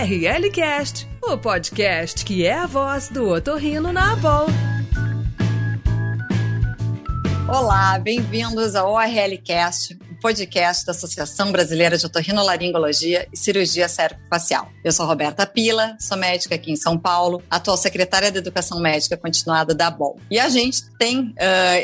[0.00, 4.46] ORLcast, o podcast que é a voz do otorrino na Abol.
[7.48, 14.68] Olá, bem-vindos ao ORLcast, podcast da Associação Brasileira de Otorrinolaringologia e Cirurgia Cérvico-Facial.
[14.84, 19.16] Eu sou Roberta Pila, sou médica aqui em São Paulo, atual secretária de Educação Médica
[19.16, 20.18] Continuada da BOL.
[20.30, 21.34] E a gente tem uh,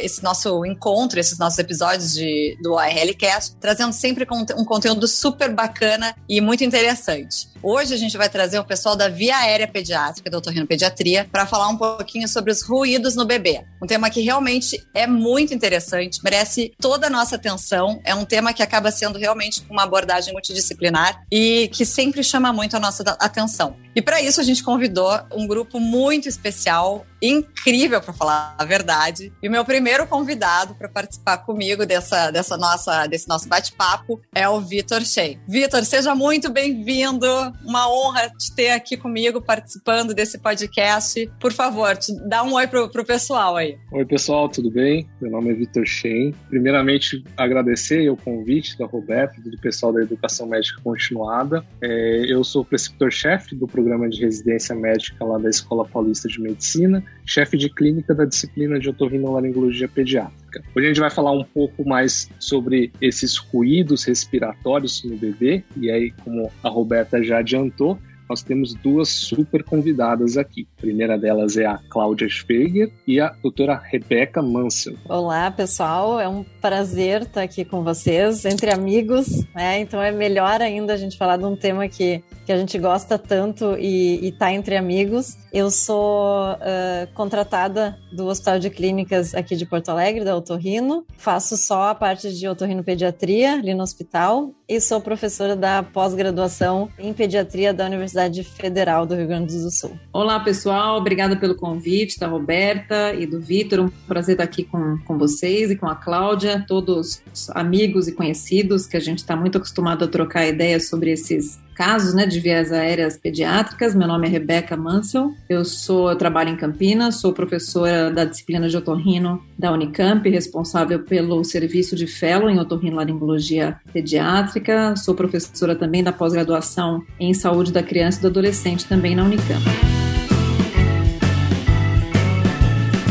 [0.03, 4.27] esse nosso encontro, esses nossos episódios de, do ARLcast, trazendo sempre
[4.57, 7.49] um conteúdo super bacana e muito interessante.
[7.63, 10.39] Hoje a gente vai trazer o pessoal da Via Aérea Pediátrica, da
[10.69, 13.65] Pediatria, para falar um pouquinho sobre os ruídos no bebê.
[13.83, 18.01] Um tema que realmente é muito interessante, merece toda a nossa atenção.
[18.05, 22.53] É um um tema que acaba sendo realmente uma abordagem multidisciplinar e que sempre chama
[22.53, 23.77] muito a nossa atenção.
[23.95, 29.33] E para isso a gente convidou um grupo muito especial, incrível para falar a verdade.
[29.41, 34.49] E o meu primeiro convidado para participar comigo dessa, dessa nossa, desse nosso bate-papo é
[34.49, 35.39] o Vitor Shea.
[35.47, 37.27] Vitor, seja muito bem-vindo.
[37.65, 41.31] Uma honra te ter aqui comigo participando desse podcast.
[41.39, 43.79] Por favor, te dá um oi pro, pessoal aí.
[43.93, 45.09] Oi, pessoal, tudo bem?
[45.21, 46.33] Meu nome é Vitor Shea.
[46.49, 51.65] Primeiramente, agradecer o convite da Roberta do pessoal da Educação Médica Continuada.
[51.81, 57.05] É, eu sou preceptor-chefe do programa de residência médica lá da Escola Paulista de Medicina,
[57.27, 60.63] chefe de clínica da disciplina de otorrinolaringologia pediátrica.
[60.75, 65.91] Hoje a gente vai falar um pouco mais sobre esses ruídos respiratórios no bebê, e
[65.91, 67.99] aí, como a Roberta já adiantou,
[68.29, 70.67] nós temos duas super convidadas aqui.
[70.79, 74.97] A primeira delas é a Cláudia Schweger e a doutora Rebeca Mansell.
[75.09, 76.19] Olá, pessoal.
[76.19, 79.81] É um prazer estar aqui com vocês, entre amigos, né?
[79.81, 83.19] Então é melhor ainda a gente falar de um tema que, que a gente gosta
[83.19, 85.37] tanto e está entre amigos.
[85.53, 91.07] Eu sou uh, contratada do Hospital de Clínicas aqui de Porto Alegre, da Otorrino.
[91.17, 97.13] Faço só a parte de otorrinopediatria ali no hospital e sou professora da pós-graduação em
[97.13, 99.99] pediatria da Universidade Federal do Rio Grande do Sul.
[100.13, 100.99] Olá, pessoal.
[100.99, 103.81] Obrigada pelo convite da Roberta e do Vitor.
[103.81, 108.87] Um prazer estar aqui com, com vocês e com a Cláudia, todos amigos e conhecidos
[108.87, 112.73] que a gente está muito acostumado a trocar ideias sobre esses casos né, de vias
[112.73, 113.95] aéreas pediátricas.
[113.95, 118.69] Meu nome é Rebeca Mansell, eu sou eu trabalho em Campinas, sou professora da disciplina
[118.69, 126.03] de otorrino da Unicamp, responsável pelo serviço de fellow em otorrinolaringologia pediátrica, sou professora também
[126.03, 129.94] da pós-graduação em saúde da criança e do adolescente também na Unicamp.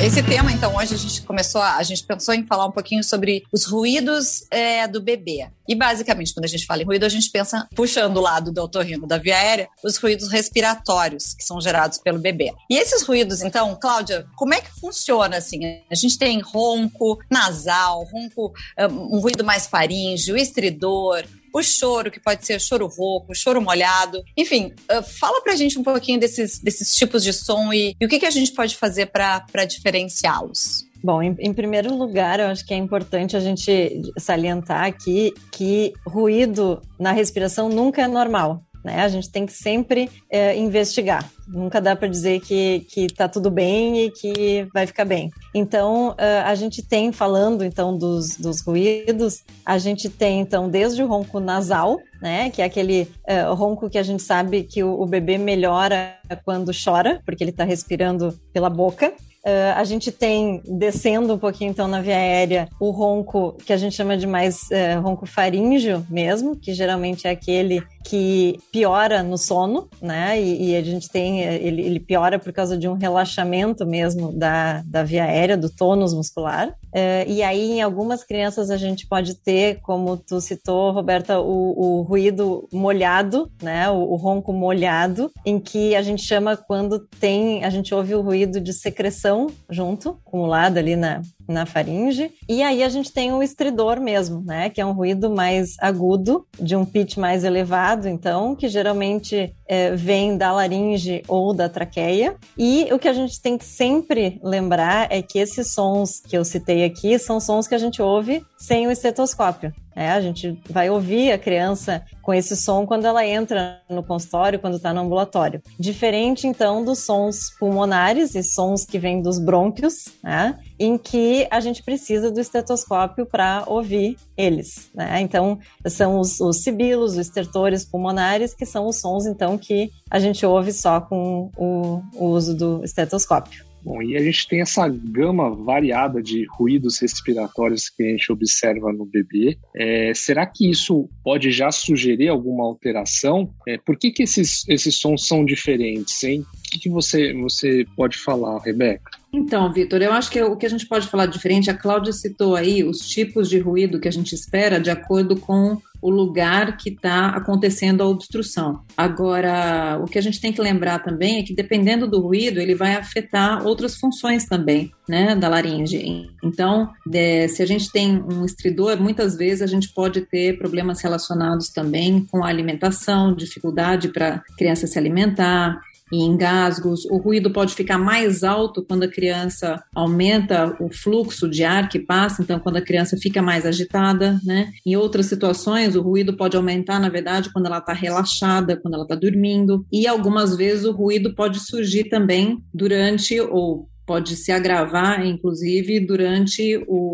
[0.03, 3.01] Esse tema, então, hoje a gente começou, a, a gente pensou em falar um pouquinho
[3.01, 5.47] sobre os ruídos é, do bebê.
[5.65, 8.61] E basicamente, quando a gente fala em ruído, a gente pensa, puxando o lado do
[8.61, 12.51] otorrino da via aérea, os ruídos respiratórios que são gerados pelo bebê.
[12.69, 15.81] E esses ruídos, então, Cláudia, como é que funciona assim?
[15.89, 18.51] A gente tem ronco nasal, ronco,
[18.91, 24.23] um ruído mais faríngeo, estridor, o choro, que pode ser choro rouco, choro molhado.
[24.35, 28.09] Enfim, uh, fala pra gente um pouquinho desses, desses tipos de som e, e o
[28.09, 30.91] que, que a gente pode fazer para diferenciá-los.
[31.03, 35.93] Bom, em, em, primeiro lugar, eu acho que é importante a gente salientar aqui que
[36.07, 38.63] ruído na respiração nunca é normal.
[38.83, 39.01] Né?
[39.01, 41.29] A gente tem que sempre é, investigar.
[41.47, 45.29] Nunca dá para dizer que, que tá tudo bem e que vai ficar bem.
[45.53, 51.03] Então, uh, a gente tem, falando então dos, dos ruídos, a gente tem então desde
[51.03, 55.01] o ronco nasal, né, que é aquele uh, ronco que a gente sabe que o,
[55.01, 59.13] o bebê melhora quando chora, porque ele está respirando pela boca.
[59.45, 63.77] Uh, a gente tem, descendo um pouquinho então na via aérea, o ronco que a
[63.77, 69.37] gente chama de mais uh, ronco faríngeo mesmo, que geralmente é aquele que piora no
[69.37, 70.39] sono, né?
[70.39, 74.83] E, e a gente tem, ele, ele, piora por causa de um relaxamento mesmo da,
[74.85, 76.69] da via aérea, do tônus muscular.
[76.69, 81.99] Uh, e aí, em algumas crianças, a gente pode ter, como tu citou, Roberta, o,
[81.99, 83.89] o ruído molhado, né?
[83.89, 88.21] O, o ronco molhado, em que a gente chama quando tem, a gente ouve o
[88.21, 92.31] ruído de secreção junto, acumulado ali na, na faringe.
[92.47, 94.69] E aí a gente tem o estridor mesmo, né?
[94.69, 99.95] Que é um ruído mais agudo, de um pitch mais elevado, então, que geralmente é,
[99.95, 102.35] vem da laringe ou da traqueia.
[102.57, 106.45] E o que a gente tem que sempre lembrar é que esses sons que eu
[106.45, 109.73] citei aqui são sons que a gente ouve sem o estetoscópio.
[109.95, 114.59] É, a gente vai ouvir a criança com esse som quando ela entra no consultório,
[114.59, 115.61] quando está no ambulatório.
[115.79, 120.57] Diferente, então, dos sons pulmonares e sons que vêm dos brônquios, né?
[120.79, 124.89] em que a gente precisa do estetoscópio para ouvir eles.
[124.93, 125.21] Né?
[125.21, 130.19] Então, são os, os sibilos, os estertores pulmonares, que são os sons, então, que a
[130.19, 133.72] gente ouve só com o, o uso do estetoscópio.
[133.83, 138.93] Bom, e a gente tem essa gama variada de ruídos respiratórios que a gente observa
[138.93, 139.57] no bebê.
[139.75, 143.53] É, será que isso pode já sugerir alguma alteração?
[143.67, 146.41] É, por que, que esses, esses sons são diferentes, hein?
[146.41, 149.22] O que, que você, você pode falar, Rebeca?
[149.33, 152.55] Então, Vitor, eu acho que o que a gente pode falar diferente, a Cláudia citou
[152.55, 156.89] aí os tipos de ruído que a gente espera de acordo com o lugar que
[156.89, 158.81] está acontecendo a obstrução.
[158.95, 162.75] Agora, o que a gente tem que lembrar também é que dependendo do ruído, ele
[162.75, 166.29] vai afetar outras funções também, né, da laringe.
[166.43, 171.01] Então, de, se a gente tem um estridor, muitas vezes a gente pode ter problemas
[171.01, 175.79] relacionados também com a alimentação, dificuldade para criança se alimentar,
[176.13, 177.05] e engasgos.
[177.05, 181.97] O ruído pode ficar mais alto quando a criança aumenta o fluxo de ar que
[181.99, 184.71] passa, então quando a criança fica mais agitada, né?
[184.85, 189.03] Em outras situações, o ruído pode aumentar, na verdade, quando ela está relaxada, quando ela
[189.03, 189.83] está dormindo.
[189.91, 196.77] E algumas vezes o ruído pode surgir também durante ou pode se agravar, inclusive, durante
[196.87, 197.12] o,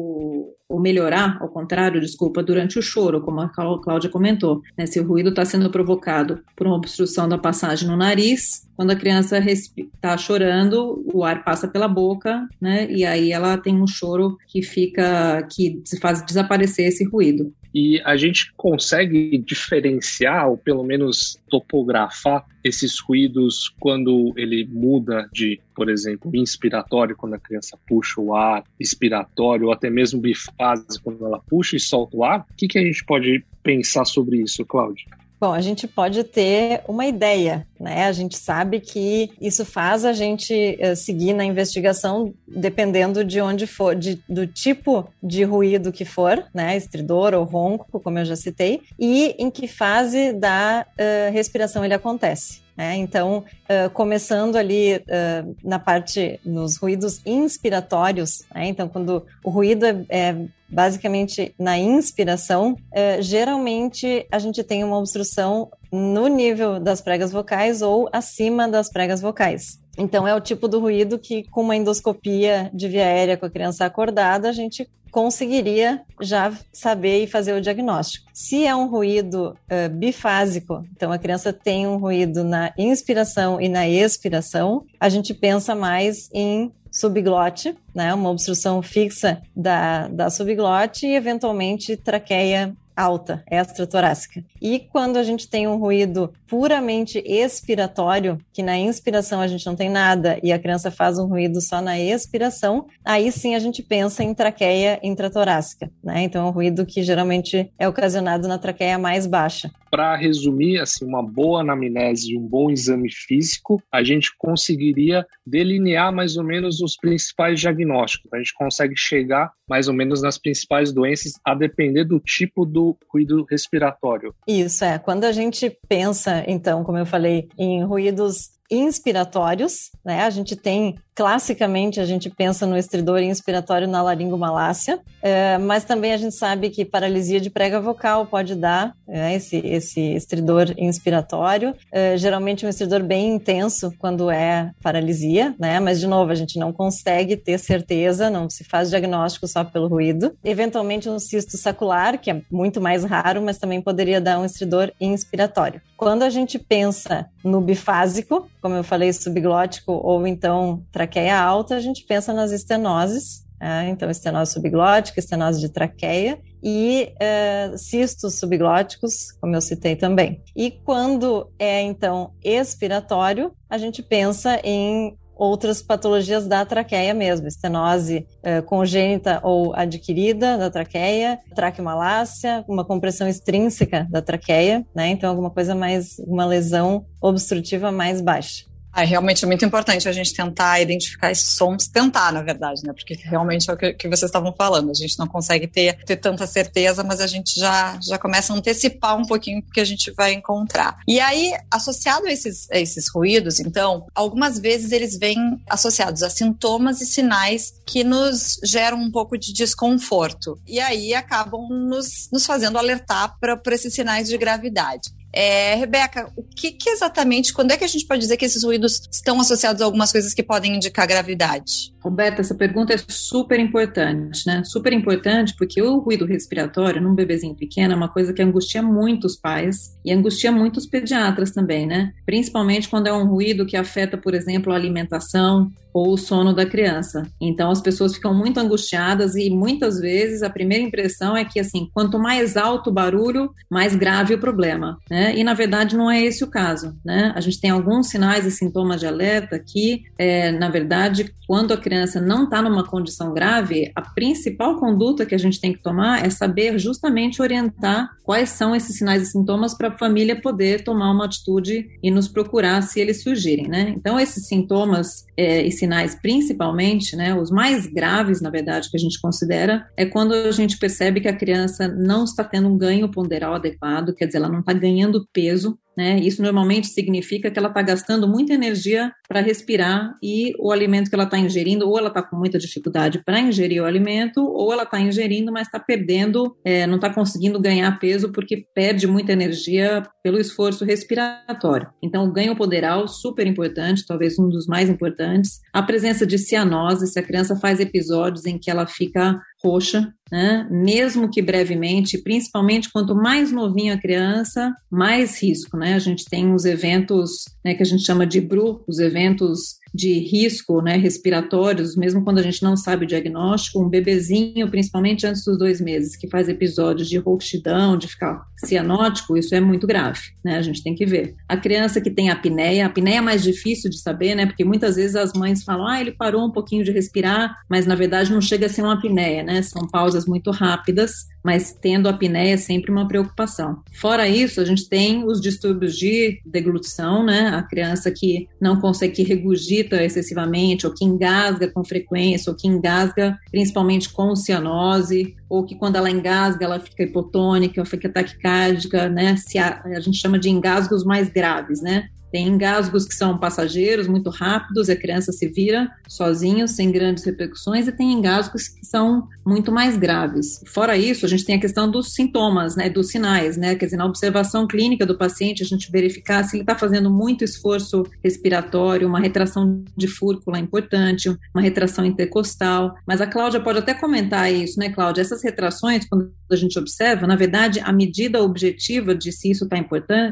[0.69, 4.62] ou melhorar, ao contrário, desculpa, durante o choro, como a Cláudia comentou.
[4.77, 4.86] Né?
[4.86, 8.95] Se o ruído está sendo provocado por uma obstrução da passagem no nariz, quando a
[8.95, 12.89] criança está chorando, o ar passa pela boca, né?
[12.89, 17.51] E aí ela tem um choro que fica, que faz desaparecer esse ruído.
[17.74, 25.60] E a gente consegue diferenciar, ou pelo menos topografar, esses ruídos quando ele muda de,
[25.75, 31.25] por exemplo, inspiratório, quando a criança puxa o ar, expiratório, ou até mesmo bifase, quando
[31.25, 32.45] ela puxa e solta o ar.
[32.50, 35.06] O que, que a gente pode pensar sobre isso, Cláudia?
[35.40, 38.06] Bom, a gente pode ter uma ideia, né?
[38.06, 43.66] A gente sabe que isso faz a gente uh, seguir na investigação dependendo de onde
[43.66, 46.76] for, de, do tipo de ruído que for, né?
[46.76, 51.94] Estridor ou ronco, como eu já citei, e em que fase da uh, respiração ele
[51.94, 52.62] acontece.
[52.80, 52.96] Né?
[52.96, 58.70] Então, uh, começando ali uh, na parte, nos ruídos inspiratórios, né?
[58.70, 64.98] então, quando o ruído é, é basicamente na inspiração, uh, geralmente a gente tem uma
[64.98, 69.78] obstrução no nível das pregas vocais ou acima das pregas vocais.
[69.98, 73.50] Então, é o tipo do ruído que, com uma endoscopia de via aérea com a
[73.50, 78.30] criança acordada, a gente conseguiria já saber e fazer o diagnóstico.
[78.34, 83.68] Se é um ruído uh, bifásico, então a criança tem um ruído na inspiração e
[83.68, 91.06] na expiração, a gente pensa mais em subglote, né, uma obstrução fixa da, da subglote
[91.06, 94.44] e eventualmente traqueia alta, extratorácica.
[94.62, 99.75] E quando a gente tem um ruído puramente expiratório, que na inspiração a gente não
[99.75, 103.84] tem nada e a criança faz um ruído só na expiração, aí sim a gente
[103.84, 106.24] pensa em traqueia intratorácica, né?
[106.24, 109.72] Então é um ruído que geralmente é ocasionado na traqueia mais baixa.
[109.92, 116.13] Para resumir, assim, uma boa anamnese e um bom exame físico, a gente conseguiria delinear
[116.13, 118.31] mais ou menos os principais diagnósticos.
[118.31, 122.98] A gente consegue chegar mais ou menos nas principais doenças, a depender do tipo do
[123.12, 124.34] ruído respiratório.
[124.48, 124.98] Isso é.
[124.98, 130.22] Quando a gente pensa, então, como eu falei, em ruídos inspiratórios, né?
[130.24, 136.13] A gente tem classicamente a gente pensa no estridor inspiratório na laringomalácia, é, mas também
[136.13, 141.75] a gente sabe que paralisia de prega vocal pode dar é, esse, esse estridor inspiratório,
[141.92, 145.77] é, geralmente um estridor bem intenso quando é paralisia, né?
[145.81, 149.89] Mas de novo a gente não consegue ter certeza, não se faz diagnóstico só pelo
[149.89, 150.33] ruído.
[150.42, 154.89] Eventualmente um cisto sacular, que é muito mais raro, mas também poderia dar um estridor
[155.01, 155.81] inspiratório.
[155.97, 161.80] Quando a gente pensa no bifásico, como eu falei, subglótico ou então traqueia alta, a
[161.80, 169.31] gente pensa nas estenoses, é, então estenose subglótica, estenose de traqueia e é, cistos subglóticos,
[169.42, 170.42] como eu citei também.
[170.56, 178.28] E quando é então expiratório, a gente pensa em outras patologias da traqueia mesmo, estenose
[178.44, 185.07] uh, congênita ou adquirida da traqueia, traqueomalácia, uma compressão extrínseca da traqueia, né?
[185.07, 188.69] Então alguma coisa mais, uma lesão obstrutiva mais baixa.
[189.02, 192.94] É realmente é muito importante a gente tentar identificar esses sons, tentar, na verdade, né?
[192.94, 194.92] Porque realmente é o que, que vocês estavam falando.
[194.92, 198.56] A gente não consegue ter, ter tanta certeza, mas a gente já, já começa a
[198.56, 200.98] antecipar um pouquinho o que a gente vai encontrar.
[201.08, 206.30] E aí, associado a esses, a esses ruídos, então, algumas vezes eles vêm associados a
[206.30, 210.60] sintomas e sinais que nos geram um pouco de desconforto.
[210.68, 215.19] E aí acabam nos, nos fazendo alertar para esses sinais de gravidade.
[215.31, 218.64] É, Rebeca, o que, que, exatamente, quando é que a gente pode dizer que esses
[218.64, 221.94] ruídos estão associados a algumas coisas que podem indicar gravidade?
[222.02, 224.64] Roberta, essa pergunta é super importante, né?
[224.64, 229.26] Super importante porque o ruído respiratório num bebezinho pequeno é uma coisa que angustia muito
[229.26, 232.14] os pais e angustia muito os pediatras também, né?
[232.26, 236.66] Principalmente quando é um ruído que afeta, por exemplo, a alimentação, ou o sono da
[236.66, 237.24] criança.
[237.40, 241.90] Então as pessoas ficam muito angustiadas e muitas vezes a primeira impressão é que assim,
[241.94, 245.36] quanto mais alto o barulho, mais grave o problema, né?
[245.36, 247.32] E na verdade não é esse o caso, né?
[247.36, 251.78] A gente tem alguns sinais e sintomas de alerta que, é, na verdade, quando a
[251.90, 256.24] criança não está numa condição grave, a principal conduta que a gente tem que tomar
[256.24, 261.12] é saber justamente orientar quais são esses sinais e sintomas para a família poder tomar
[261.12, 263.94] uma atitude e nos procurar se eles surgirem, né?
[263.98, 269.00] Então esses sintomas é, e sinais, principalmente, né, os mais graves, na verdade, que a
[269.00, 273.10] gente considera, é quando a gente percebe que a criança não está tendo um ganho
[273.10, 276.18] ponderal adequado, quer dizer, ela não está ganhando peso né?
[276.18, 281.16] Isso normalmente significa que ela está gastando muita energia para respirar e o alimento que
[281.16, 284.84] ela está ingerindo, ou ela está com muita dificuldade para ingerir o alimento, ou ela
[284.84, 290.02] está ingerindo, mas está perdendo, é, não está conseguindo ganhar peso porque perde muita energia
[290.24, 291.90] pelo esforço respiratório.
[292.02, 295.60] Então, o ganho poderal, super importante, talvez um dos mais importantes.
[295.74, 300.68] A presença de cianose, se a criança faz episódios em que ela fica roxa, né?
[300.69, 305.78] mesmo que brevemente, principalmente quanto mais novinha a criança, mais risco.
[305.78, 305.94] Né?
[305.95, 310.19] A gente tem os eventos né, que a gente chama de BRU, os eventos de
[310.19, 315.44] risco né, respiratórios, mesmo quando a gente não sabe o diagnóstico, um bebezinho, principalmente antes
[315.44, 320.19] dos dois meses, que faz episódios de rouxidão, de ficar cianótico, isso é muito grave,
[320.44, 320.58] né?
[320.58, 321.36] A gente tem que ver.
[321.48, 324.46] A criança que tem apneia, a apneia é mais difícil de saber, né?
[324.46, 327.96] Porque muitas vezes as mães falam, ah, ele parou um pouquinho de respirar, mas na
[327.96, 329.62] verdade não chega a ser uma apneia, né?
[329.62, 333.81] São pausas muito rápidas, mas tendo a apneia é sempre uma preocupação.
[333.92, 337.50] Fora isso, a gente tem os distúrbios de deglutição, né?
[337.50, 343.38] A criança que não consegue regurgita excessivamente, ou que engasga com frequência, ou que engasga
[343.52, 349.36] principalmente com cianose, ou que quando ela engasga ela fica hipotônica, ou fica taquicárdica, né?
[349.36, 352.10] Se a, a gente chama de engasgos mais graves, né?
[352.32, 357.88] Tem engasgos que são passageiros, muito rápidos, a criança se vira sozinho, sem grandes repercussões,
[357.88, 360.62] e tem engasgos que são muito mais graves.
[360.68, 363.98] Fora isso, a gente tem a questão dos sintomas, né, dos sinais, né, quer dizer,
[363.98, 369.08] na observação clínica do paciente, a gente verificar se ele está fazendo muito esforço respiratório,
[369.08, 374.80] uma retração de fúrcula importante, uma retração intercostal, mas a Cláudia pode até comentar isso,
[374.80, 375.22] né, Cláudia?
[375.22, 379.78] Essas retrações, quando a gente observa, na verdade, a medida objetiva de se isso está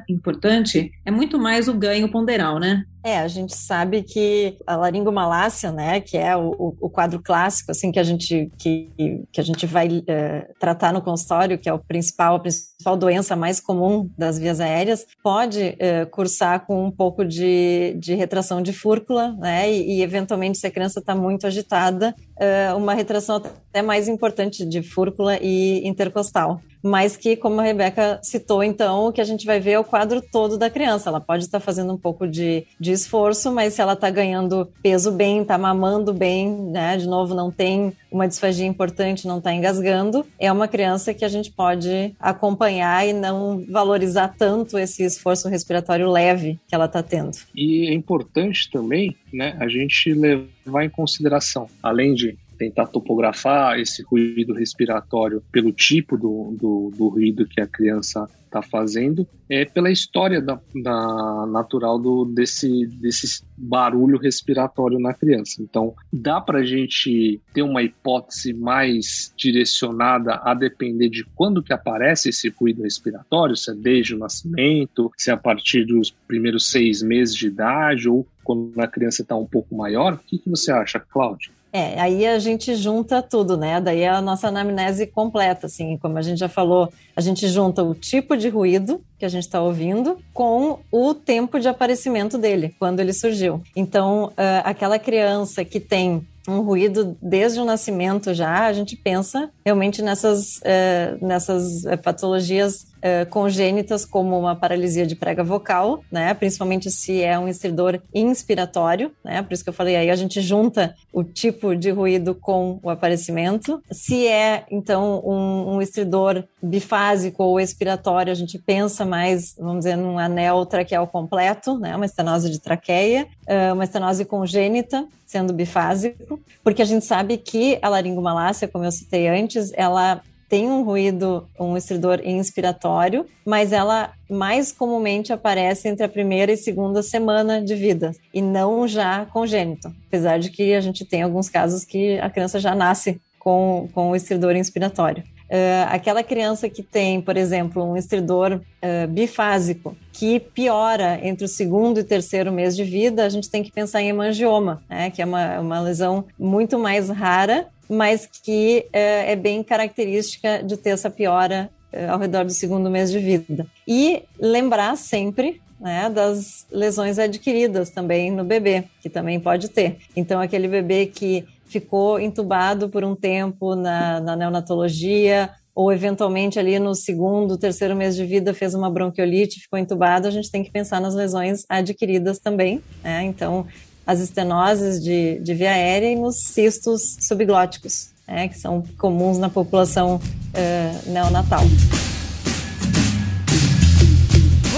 [0.09, 2.85] importante é muito mais o ganho ponderal, né?
[3.07, 7.89] É, a gente sabe que a laringomalácia, né, que é o, o quadro clássico, assim,
[7.89, 8.91] que a gente, que,
[9.31, 13.33] que a gente vai é, tratar no consultório, que é o principal, a principal doença
[13.33, 18.73] mais comum das vias aéreas, pode é, cursar com um pouco de, de retração de
[18.73, 23.81] fúrcula, né, e, e eventualmente, se a criança está muito agitada, é, uma retração até
[23.81, 29.21] mais importante de fúrcula e intercostal mas que, como a Rebeca citou, então, o que
[29.21, 31.09] a gente vai ver é o quadro todo da criança.
[31.09, 35.11] Ela pode estar fazendo um pouco de, de esforço, mas se ela está ganhando peso
[35.11, 36.97] bem, está mamando bem, né?
[36.97, 41.29] De novo, não tem uma disfagia importante, não está engasgando, é uma criança que a
[41.29, 47.37] gente pode acompanhar e não valorizar tanto esse esforço respiratório leve que ela está tendo.
[47.55, 54.03] E é importante também, né, a gente levar em consideração, além de tentar topografar esse
[54.03, 59.91] ruído respiratório pelo tipo do, do, do ruído que a criança está fazendo, é pela
[59.91, 65.61] história da, da natural do, desse, desse barulho respiratório na criança.
[65.61, 71.73] Então, dá para a gente ter uma hipótese mais direcionada a depender de quando que
[71.73, 76.69] aparece esse ruído respiratório, se é desde o nascimento, se é a partir dos primeiros
[76.69, 80.13] seis meses de idade ou quando a criança está um pouco maior.
[80.13, 81.51] O que, que você acha, Cláudia?
[81.71, 83.81] É, aí a gente junta tudo, né?
[83.81, 87.83] Daí é a nossa anamnese completa, assim, como a gente já falou, a gente junta
[87.83, 92.75] o tipo de ruído que a gente está ouvindo com o tempo de aparecimento dele,
[92.79, 93.61] quando ele surgiu.
[93.75, 99.49] Então, uh, aquela criança que tem um ruído desde o nascimento já, a gente pensa
[99.65, 106.33] realmente nessas, uh, nessas patologias uh, congênitas como uma paralisia de prega vocal, né?
[106.33, 109.41] Principalmente se é um estridor inspiratório, né?
[109.41, 112.89] Por isso que eu falei aí a gente junta o tipo de ruído com o
[112.89, 113.81] aparecimento.
[113.91, 119.95] Se é então um, um estridor bifásico ou expiratório, a gente pensa mais, vamos dizer,
[119.95, 121.95] num anel traqueal completo, né?
[121.95, 127.77] Uma estenose de traqueia, uh, uma estenose congênita, sendo bifásico, porque a gente sabe que
[127.81, 134.11] a laringomalácia, como eu citei antes, ela tem um ruído, um estridor inspiratório, mas ela
[134.29, 139.93] mais comumente aparece entre a primeira e segunda semana de vida e não já congênito.
[140.07, 144.11] Apesar de que a gente tem alguns casos que a criança já nasce com, com
[144.11, 145.23] o estridor inspiratório.
[145.47, 151.47] Uh, aquela criança que tem, por exemplo, um estridor uh, bifásico, que piora entre o
[151.47, 155.21] segundo e terceiro mês de vida, a gente tem que pensar em hemangioma, né, que
[155.21, 160.91] é uma, uma lesão muito mais rara, mas que uh, é bem característica de ter
[160.91, 161.69] essa piora
[162.09, 163.65] ao redor do segundo mês de vida.
[163.87, 169.97] E lembrar sempre né, das lesões adquiridas também no bebê, que também pode ter.
[170.15, 176.79] Então, aquele bebê que ficou entubado por um tempo na, na neonatologia, ou eventualmente ali
[176.79, 180.71] no segundo, terceiro mês de vida fez uma bronquiolite, ficou entubado, a gente tem que
[180.71, 182.81] pensar nas lesões adquiridas também.
[183.03, 183.23] Né?
[183.25, 183.67] Então,
[184.07, 188.47] as estenoses de, de via aérea e nos cistos subglóticos, né?
[188.47, 191.63] que são comuns na população uh, neonatal.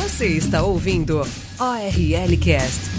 [0.01, 1.19] Você está ouvindo
[1.59, 2.89] ORL Cast.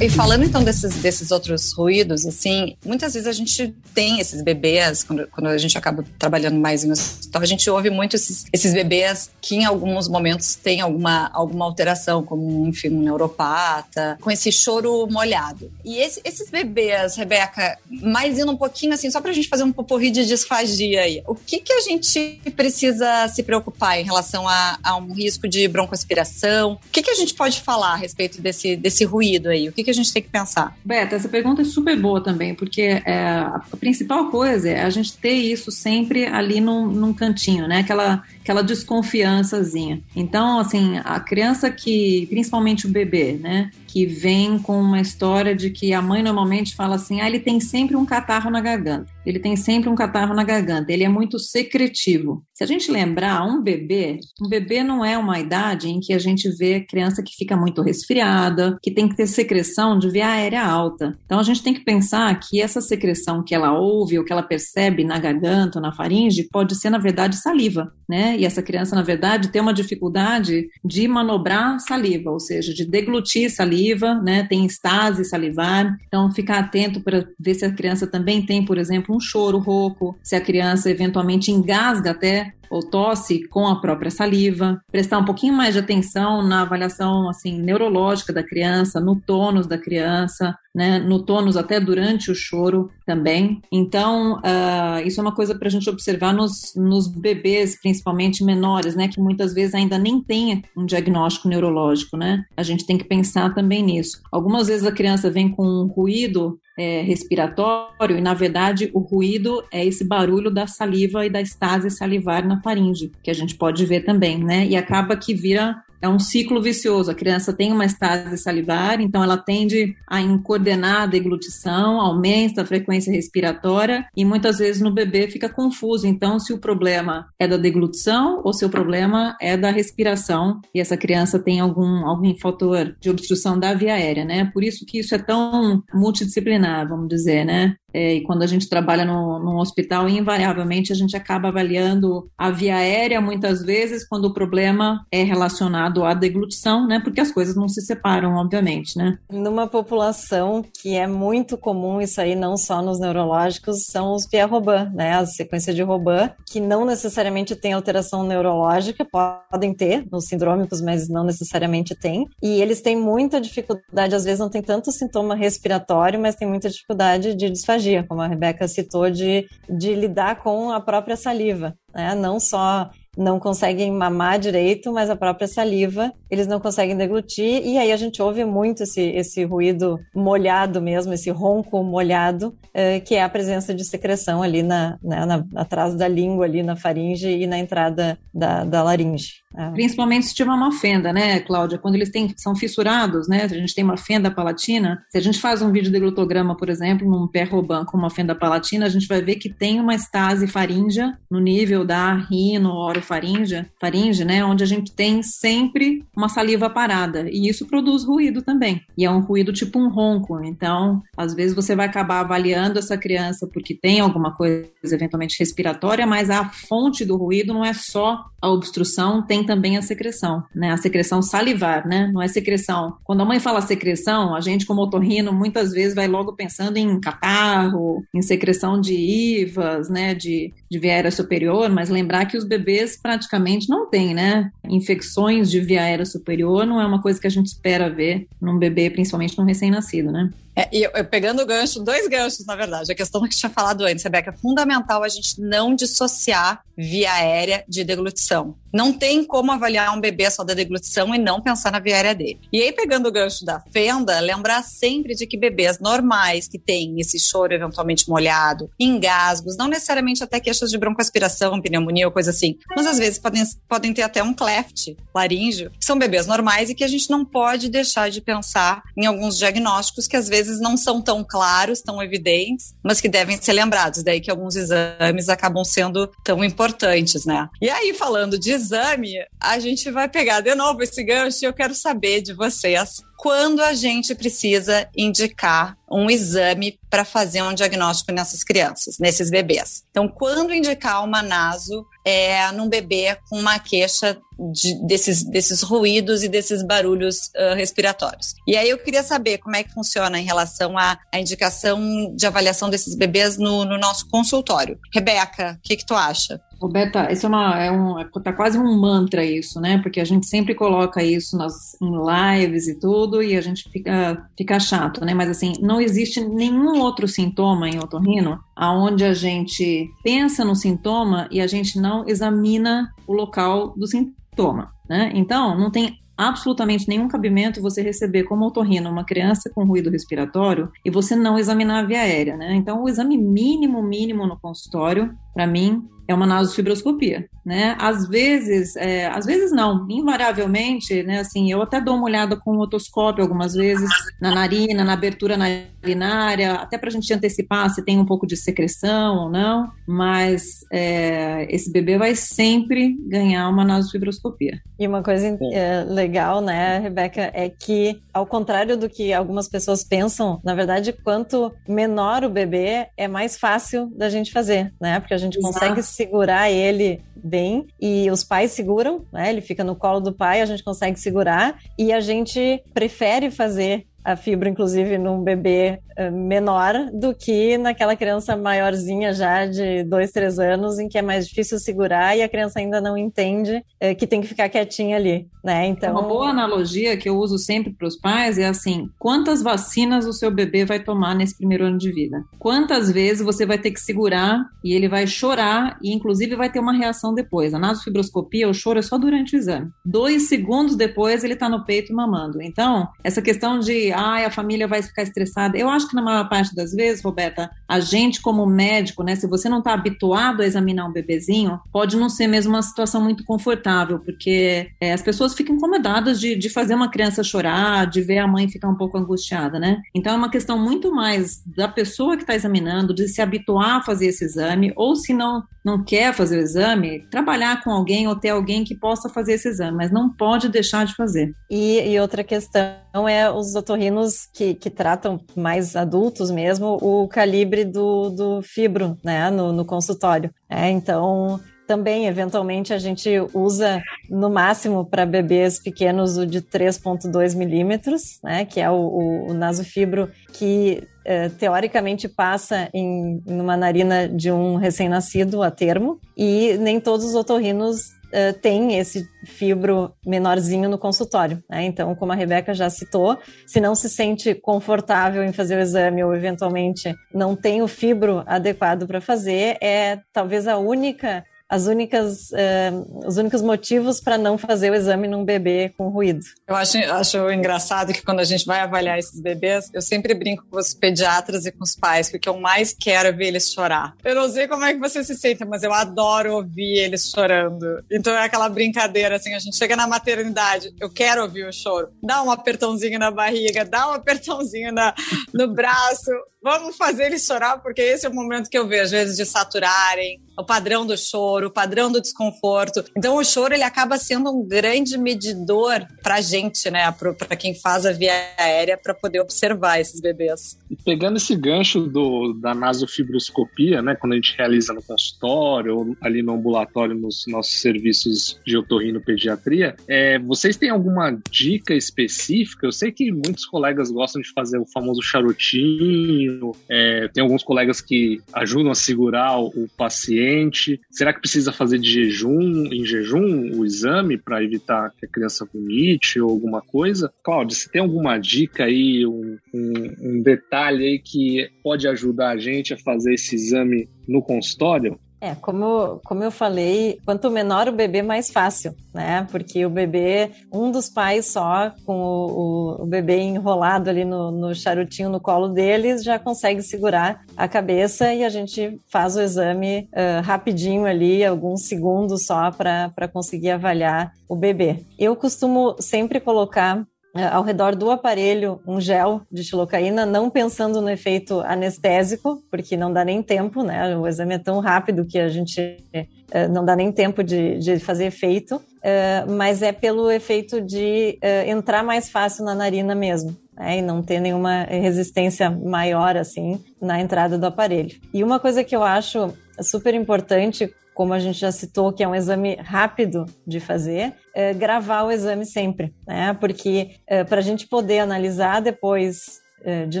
[0.02, 5.04] E falando então desses, desses outros ruídos, assim, muitas vezes a gente tem esses bebês,
[5.04, 8.72] quando, quando a gente acaba trabalhando mais em hospital, a gente ouve muito esses, esses
[8.72, 14.50] bebês que em alguns momentos têm alguma, alguma alteração, como, enfim, um neuropata, com esse
[14.50, 15.70] choro molhado.
[15.84, 19.70] E esse, esses bebês, Rebeca, mais indo um pouquinho assim, só pra gente fazer um
[19.70, 24.80] poporri de disfagia aí, o que que a gente precisa se preocupar em relação a,
[24.82, 26.72] a um risco de broncoaspiração?
[26.72, 29.68] O que que a gente pode falar a respeito desse, desse ruído aí?
[29.68, 30.76] O que que a gente tem que pensar?
[30.84, 35.16] Beta, essa pergunta é super boa também, porque é, a principal coisa é a gente
[35.16, 37.80] ter isso sempre ali num, num cantinho, né?
[37.80, 40.02] Aquela, aquela desconfiançazinha.
[40.14, 43.70] Então, assim, a criança que, principalmente o bebê, né?
[43.92, 47.60] Que vem com uma história de que a mãe normalmente fala assim: ah, ele tem
[47.60, 49.12] sempre um catarro na garganta.
[49.24, 50.90] Ele tem sempre um catarro na garganta.
[50.90, 52.42] Ele é muito secretivo.
[52.54, 56.18] Se a gente lembrar, um bebê, um bebê não é uma idade em que a
[56.18, 60.64] gente vê criança que fica muito resfriada, que tem que ter secreção de via aérea
[60.64, 61.16] alta.
[61.26, 64.42] Então a gente tem que pensar que essa secreção que ela ouve ou que ela
[64.42, 68.36] percebe na garganta ou na faringe pode ser, na verdade, saliva, né?
[68.38, 73.50] E essa criança, na verdade, tem uma dificuldade de manobrar saliva, ou seja, de deglutir
[73.50, 74.44] saliva saliva, né?
[74.44, 75.98] Tem estase salivar.
[76.06, 80.16] Então, ficar atento para ver se a criança também tem, por exemplo, um choro rouco,
[80.22, 85.52] se a criança eventualmente engasga até ou tosse com a própria saliva, prestar um pouquinho
[85.52, 91.22] mais de atenção na avaliação assim neurológica da criança, no tônus da criança, né, no
[91.22, 93.60] tônus até durante o choro também.
[93.70, 98.94] Então, uh, isso é uma coisa para a gente observar nos, nos bebês, principalmente menores,
[98.96, 102.44] né, que muitas vezes ainda nem tem um diagnóstico neurológico, né?
[102.56, 104.22] A gente tem que pensar também nisso.
[104.32, 109.62] Algumas vezes a criança vem com um ruído é, respiratório, e na verdade o ruído
[109.72, 113.84] é esse barulho da saliva e da estase salivar na faringe, que a gente pode
[113.84, 114.66] ver também, né?
[114.66, 117.10] E acaba que vira é um ciclo vicioso.
[117.10, 122.66] A criança tem uma estase salivar, então ela tende a incoordenar a deglutição, aumenta a
[122.66, 126.06] frequência respiratória e muitas vezes no bebê fica confuso.
[126.06, 130.80] Então, se o problema é da deglutição ou se o problema é da respiração e
[130.80, 134.50] essa criança tem algum, algum fator de obstrução da via aérea, né?
[134.52, 137.76] Por isso que isso é tão multidisciplinar, vamos dizer, né?
[137.92, 142.50] É, e quando a gente trabalha no, num hospital, invariavelmente a gente acaba avaliando a
[142.50, 147.00] via aérea muitas vezes quando o problema é relacionado à deglutição, né?
[147.02, 149.18] Porque as coisas não se separam, obviamente, né?
[149.30, 154.90] Numa população que é muito comum isso aí, não só nos neurológicos, são os Pierre-Robin,
[154.94, 155.14] né?
[155.14, 161.08] A sequência de Robin, que não necessariamente tem alteração neurológica, podem ter nos sindrômicos, mas
[161.08, 162.26] não necessariamente tem.
[162.42, 166.68] E eles têm muita dificuldade, às vezes não tem tanto sintoma respiratório, mas tem muita
[166.68, 172.14] dificuldade de disfagia como a Rebeca citou, de, de lidar com a própria saliva, né?
[172.14, 177.76] Não só não conseguem mamar direito, mas a própria saliva eles não conseguem deglutir, e
[177.76, 183.14] aí a gente ouve muito esse, esse ruído molhado mesmo, esse ronco molhado, é, que
[183.14, 187.28] é a presença de secreção ali na, né, na, atrás da língua, ali na faringe
[187.28, 189.41] e na entrada da, da laringe.
[189.56, 189.70] É.
[189.70, 191.78] Principalmente se tiver uma fenda, né, Cláudia?
[191.78, 193.48] Quando eles têm, são fissurados, né?
[193.48, 196.56] Se a gente tem uma fenda palatina, se a gente faz um vídeo de glutograma,
[196.56, 199.80] por exemplo, num pé roban com uma fenda palatina, a gente vai ver que tem
[199.80, 204.44] uma estase faríngea no nível da rino, orofaringe, faringe, né?
[204.44, 207.28] Onde a gente tem sempre uma saliva parada.
[207.30, 208.80] E isso produz ruído também.
[208.96, 210.42] E é um ruído tipo um ronco.
[210.44, 216.06] Então, às vezes você vai acabar avaliando essa criança porque tem alguma coisa eventualmente respiratória,
[216.06, 220.70] mas a fonte do ruído não é só a obstrução, tem também a secreção, né?
[220.70, 222.10] A secreção salivar, né?
[222.12, 222.96] Não é secreção.
[223.04, 227.00] Quando a mãe fala secreção, a gente, como otorrino, muitas vezes vai logo pensando em
[227.00, 230.14] catarro, em secreção de IVAs, né?
[230.14, 234.50] De, de aérea superior, mas lembrar que os bebês praticamente não têm, né?
[234.68, 238.58] Infecções de via aérea superior não é uma coisa que a gente espera ver num
[238.58, 240.30] bebê, principalmente num recém-nascido, né?
[240.54, 242.92] É, e eu, eu, pegando o gancho, dois ganchos, na verdade.
[242.92, 247.12] A questão que eu tinha falado antes, Rebeca, é fundamental a gente não dissociar via
[247.12, 248.56] aérea de deglutição.
[248.72, 252.14] Não tem como avaliar um bebê só da deglutição e não pensar na via aérea
[252.14, 252.40] dele.
[252.50, 256.98] E aí, pegando o gancho da fenda, lembrar sempre de que bebês normais que têm
[256.98, 262.56] esse choro eventualmente molhado, engasgos, não necessariamente até queixas de broncoaspiração, pneumonia ou coisa assim,
[262.74, 266.84] mas às vezes podem, podem ter até um cleft laríngeo, são bebês normais e que
[266.84, 271.00] a gente não pode deixar de pensar em alguns diagnósticos que às vezes não são
[271.00, 274.02] tão claros, tão evidentes, mas que devem ser lembrados.
[274.02, 277.48] Daí que alguns exames acabam sendo tão importantes, né?
[277.60, 281.52] E aí, falando de exame, a gente vai pegar de novo esse gancho e eu
[281.52, 288.10] quero saber de vocês quando a gente precisa indicar um exame para fazer um diagnóstico
[288.10, 289.84] nessas crianças, nesses bebês.
[289.92, 294.18] Então, quando indicar uma naso é num bebê com uma queixa
[294.52, 298.34] de, desses, desses ruídos e desses barulhos uh, respiratórios.
[298.44, 302.26] E aí eu queria saber como é que funciona em relação à, à indicação de
[302.26, 304.80] avaliação desses bebês no, no nosso consultório.
[304.92, 306.40] Rebeca, o que, que tu acha?
[306.62, 309.78] Roberta, isso é uma, é um, tá quase um mantra isso, né?
[309.78, 314.28] Porque a gente sempre coloca isso nas, em lives e tudo, e a gente fica,
[314.38, 315.12] fica chato, né?
[315.12, 321.28] Mas assim, não existe nenhum outro sintoma em otorrino aonde a gente pensa no sintoma
[321.32, 325.10] e a gente não examina o local do sintoma, né?
[325.14, 330.70] Então, não tem absolutamente nenhum cabimento você receber como otorrino uma criança com ruído respiratório
[330.84, 332.54] e você não examinar a via aérea, né?
[332.54, 337.76] Então, o exame mínimo, mínimo no consultório, para mim, é uma nasofibroscopia, né?
[337.78, 341.20] Às vezes, é, às vezes não, invariavelmente, né?
[341.20, 345.36] Assim, eu até dou uma olhada com o otoscópio algumas vezes na narina, na abertura
[345.82, 350.64] narinária, até para a gente antecipar se tem um pouco de secreção ou não, mas
[350.72, 354.60] é, esse bebê vai sempre ganhar uma nasofibroscopia.
[354.78, 359.84] E uma coisa é, legal, né, Rebeca, é que, ao contrário do que algumas pessoas
[359.84, 365.00] pensam, na verdade, quanto menor o bebê, é mais fácil da gente fazer, né?
[365.00, 365.54] Porque a gente Exato.
[365.54, 369.30] consegue segurar ele bem e os pais seguram, né?
[369.30, 373.86] Ele fica no colo do pai, a gente consegue segurar e a gente prefere fazer
[374.04, 380.10] a fibra, inclusive, num bebê uh, menor do que naquela criança maiorzinha já de dois,
[380.10, 383.94] três anos, em que é mais difícil segurar e a criança ainda não entende uh,
[383.96, 385.66] que tem que ficar quietinha ali, né?
[385.66, 385.92] Então...
[385.92, 390.12] Uma boa analogia que eu uso sempre para os pais é assim, quantas vacinas o
[390.12, 392.24] seu bebê vai tomar nesse primeiro ano de vida?
[392.38, 396.58] Quantas vezes você vai ter que segurar e ele vai chorar e, inclusive, vai ter
[396.58, 397.54] uma reação depois?
[397.54, 399.70] A nasofibroscopia, o choro é só durante o exame.
[399.84, 402.42] Dois segundos depois, ele está no peito mamando.
[402.42, 405.56] Então, essa questão de ai, a família vai ficar estressada.
[405.56, 409.26] Eu acho que na maior parte das vezes, Roberta, a gente como médico, né, se
[409.26, 413.24] você não está habituado a examinar um bebezinho, pode não ser mesmo uma situação muito
[413.24, 418.18] confortável, porque é, as pessoas ficam incomodadas de, de fazer uma criança chorar, de ver
[418.18, 419.80] a mãe ficar um pouco angustiada, né?
[419.94, 423.82] Então é uma questão muito mais da pessoa que está examinando, de se habituar a
[423.82, 428.16] fazer esse exame, ou se não, não quer fazer o exame, trabalhar com alguém ou
[428.16, 431.32] ter alguém que possa fazer esse exame, mas não pode deixar de fazer.
[431.50, 437.64] E, e outra questão é os otorrinos que, que tratam mais adultos mesmo o calibre
[437.64, 440.32] do, do fibro, né, no, no consultório.
[440.50, 447.36] É, então, também, eventualmente, a gente usa no máximo para bebês pequenos o de 3,2
[447.36, 453.56] milímetros, né, que é o, o, o nasofibro que é, teoricamente passa em, em uma
[453.56, 457.80] narina de um recém-nascido a termo, e nem todos os otorrinos
[458.12, 461.42] uh, tem esse fibro menorzinho no consultório.
[461.48, 461.64] Né?
[461.64, 466.04] Então, como a Rebeca já citou, se não se sente confortável em fazer o exame
[466.04, 472.30] ou eventualmente não tem o fibro adequado para fazer, é talvez a única as únicas,
[472.30, 476.24] uh, os únicos motivos para não fazer o exame num bebê com ruído.
[476.48, 480.46] Eu acho, acho engraçado que quando a gente vai avaliar esses bebês, eu sempre brinco
[480.50, 483.26] com os pediatras e com os pais, que o que eu mais quero é ver
[483.26, 483.94] eles chorar.
[484.02, 487.84] Eu não sei como é que você se sente, mas eu adoro ouvir eles chorando.
[487.90, 491.90] Então é aquela brincadeira, assim, a gente chega na maternidade, eu quero ouvir o choro.
[492.02, 494.94] Dá um apertãozinho na barriga, dá um apertãozinho na,
[495.34, 496.10] no braço,
[496.42, 499.24] vamos fazer ele chorar, porque esse é o momento que eu vejo, às vezes, de
[499.24, 502.84] saturarem, o padrão do choro, o padrão do desconforto.
[502.96, 506.90] Então, o choro ele acaba sendo um grande medidor para gente, né?
[506.92, 510.58] Para quem faz a via aérea, para poder observar esses bebês.
[510.70, 513.94] E pegando esse gancho do, da nasofibroscopia, né?
[513.94, 519.76] Quando a gente realiza no consultório ou ali no ambulatório, nos nossos serviços de otorrinopediatria,
[519.86, 522.66] é, vocês têm alguma dica específica?
[522.66, 526.31] Eu sei que muitos colegas gostam de fazer o famoso charutinho,
[526.68, 530.80] é, tem alguns colegas que ajudam a segurar o, o paciente?
[530.90, 535.48] Será que precisa fazer de jejum, em jejum, o exame para evitar que a criança
[535.52, 537.12] vomite ou alguma coisa?
[537.22, 542.36] Cláudia, você tem alguma dica aí, um, um, um detalhe aí que pode ajudar a
[542.36, 544.98] gente a fazer esse exame no consultório?
[545.22, 549.24] É, como, como eu falei, quanto menor o bebê, mais fácil, né?
[549.30, 554.32] Porque o bebê, um dos pais só, com o, o, o bebê enrolado ali no,
[554.32, 559.20] no, charutinho no colo deles, já consegue segurar a cabeça e a gente faz o
[559.20, 564.84] exame uh, rapidinho ali, alguns segundos só, para conseguir avaliar o bebê.
[564.98, 570.88] Eu costumo sempre colocar ao redor do aparelho um gel de xilocaína, não pensando no
[570.88, 573.96] efeito anestésico, porque não dá nem tempo, né?
[573.96, 577.78] O exame é tão rápido que a gente é, não dá nem tempo de, de
[577.78, 583.36] fazer efeito, é, mas é pelo efeito de entrar mais fácil na narina mesmo.
[583.54, 588.00] Né, e não ter nenhuma resistência maior assim na entrada do aparelho.
[588.12, 592.08] E uma coisa que eu acho super importante como a gente já citou, que é
[592.08, 596.36] um exame rápido de fazer, é gravar o exame sempre, né?
[596.38, 600.00] Porque é, para a gente poder analisar depois é, de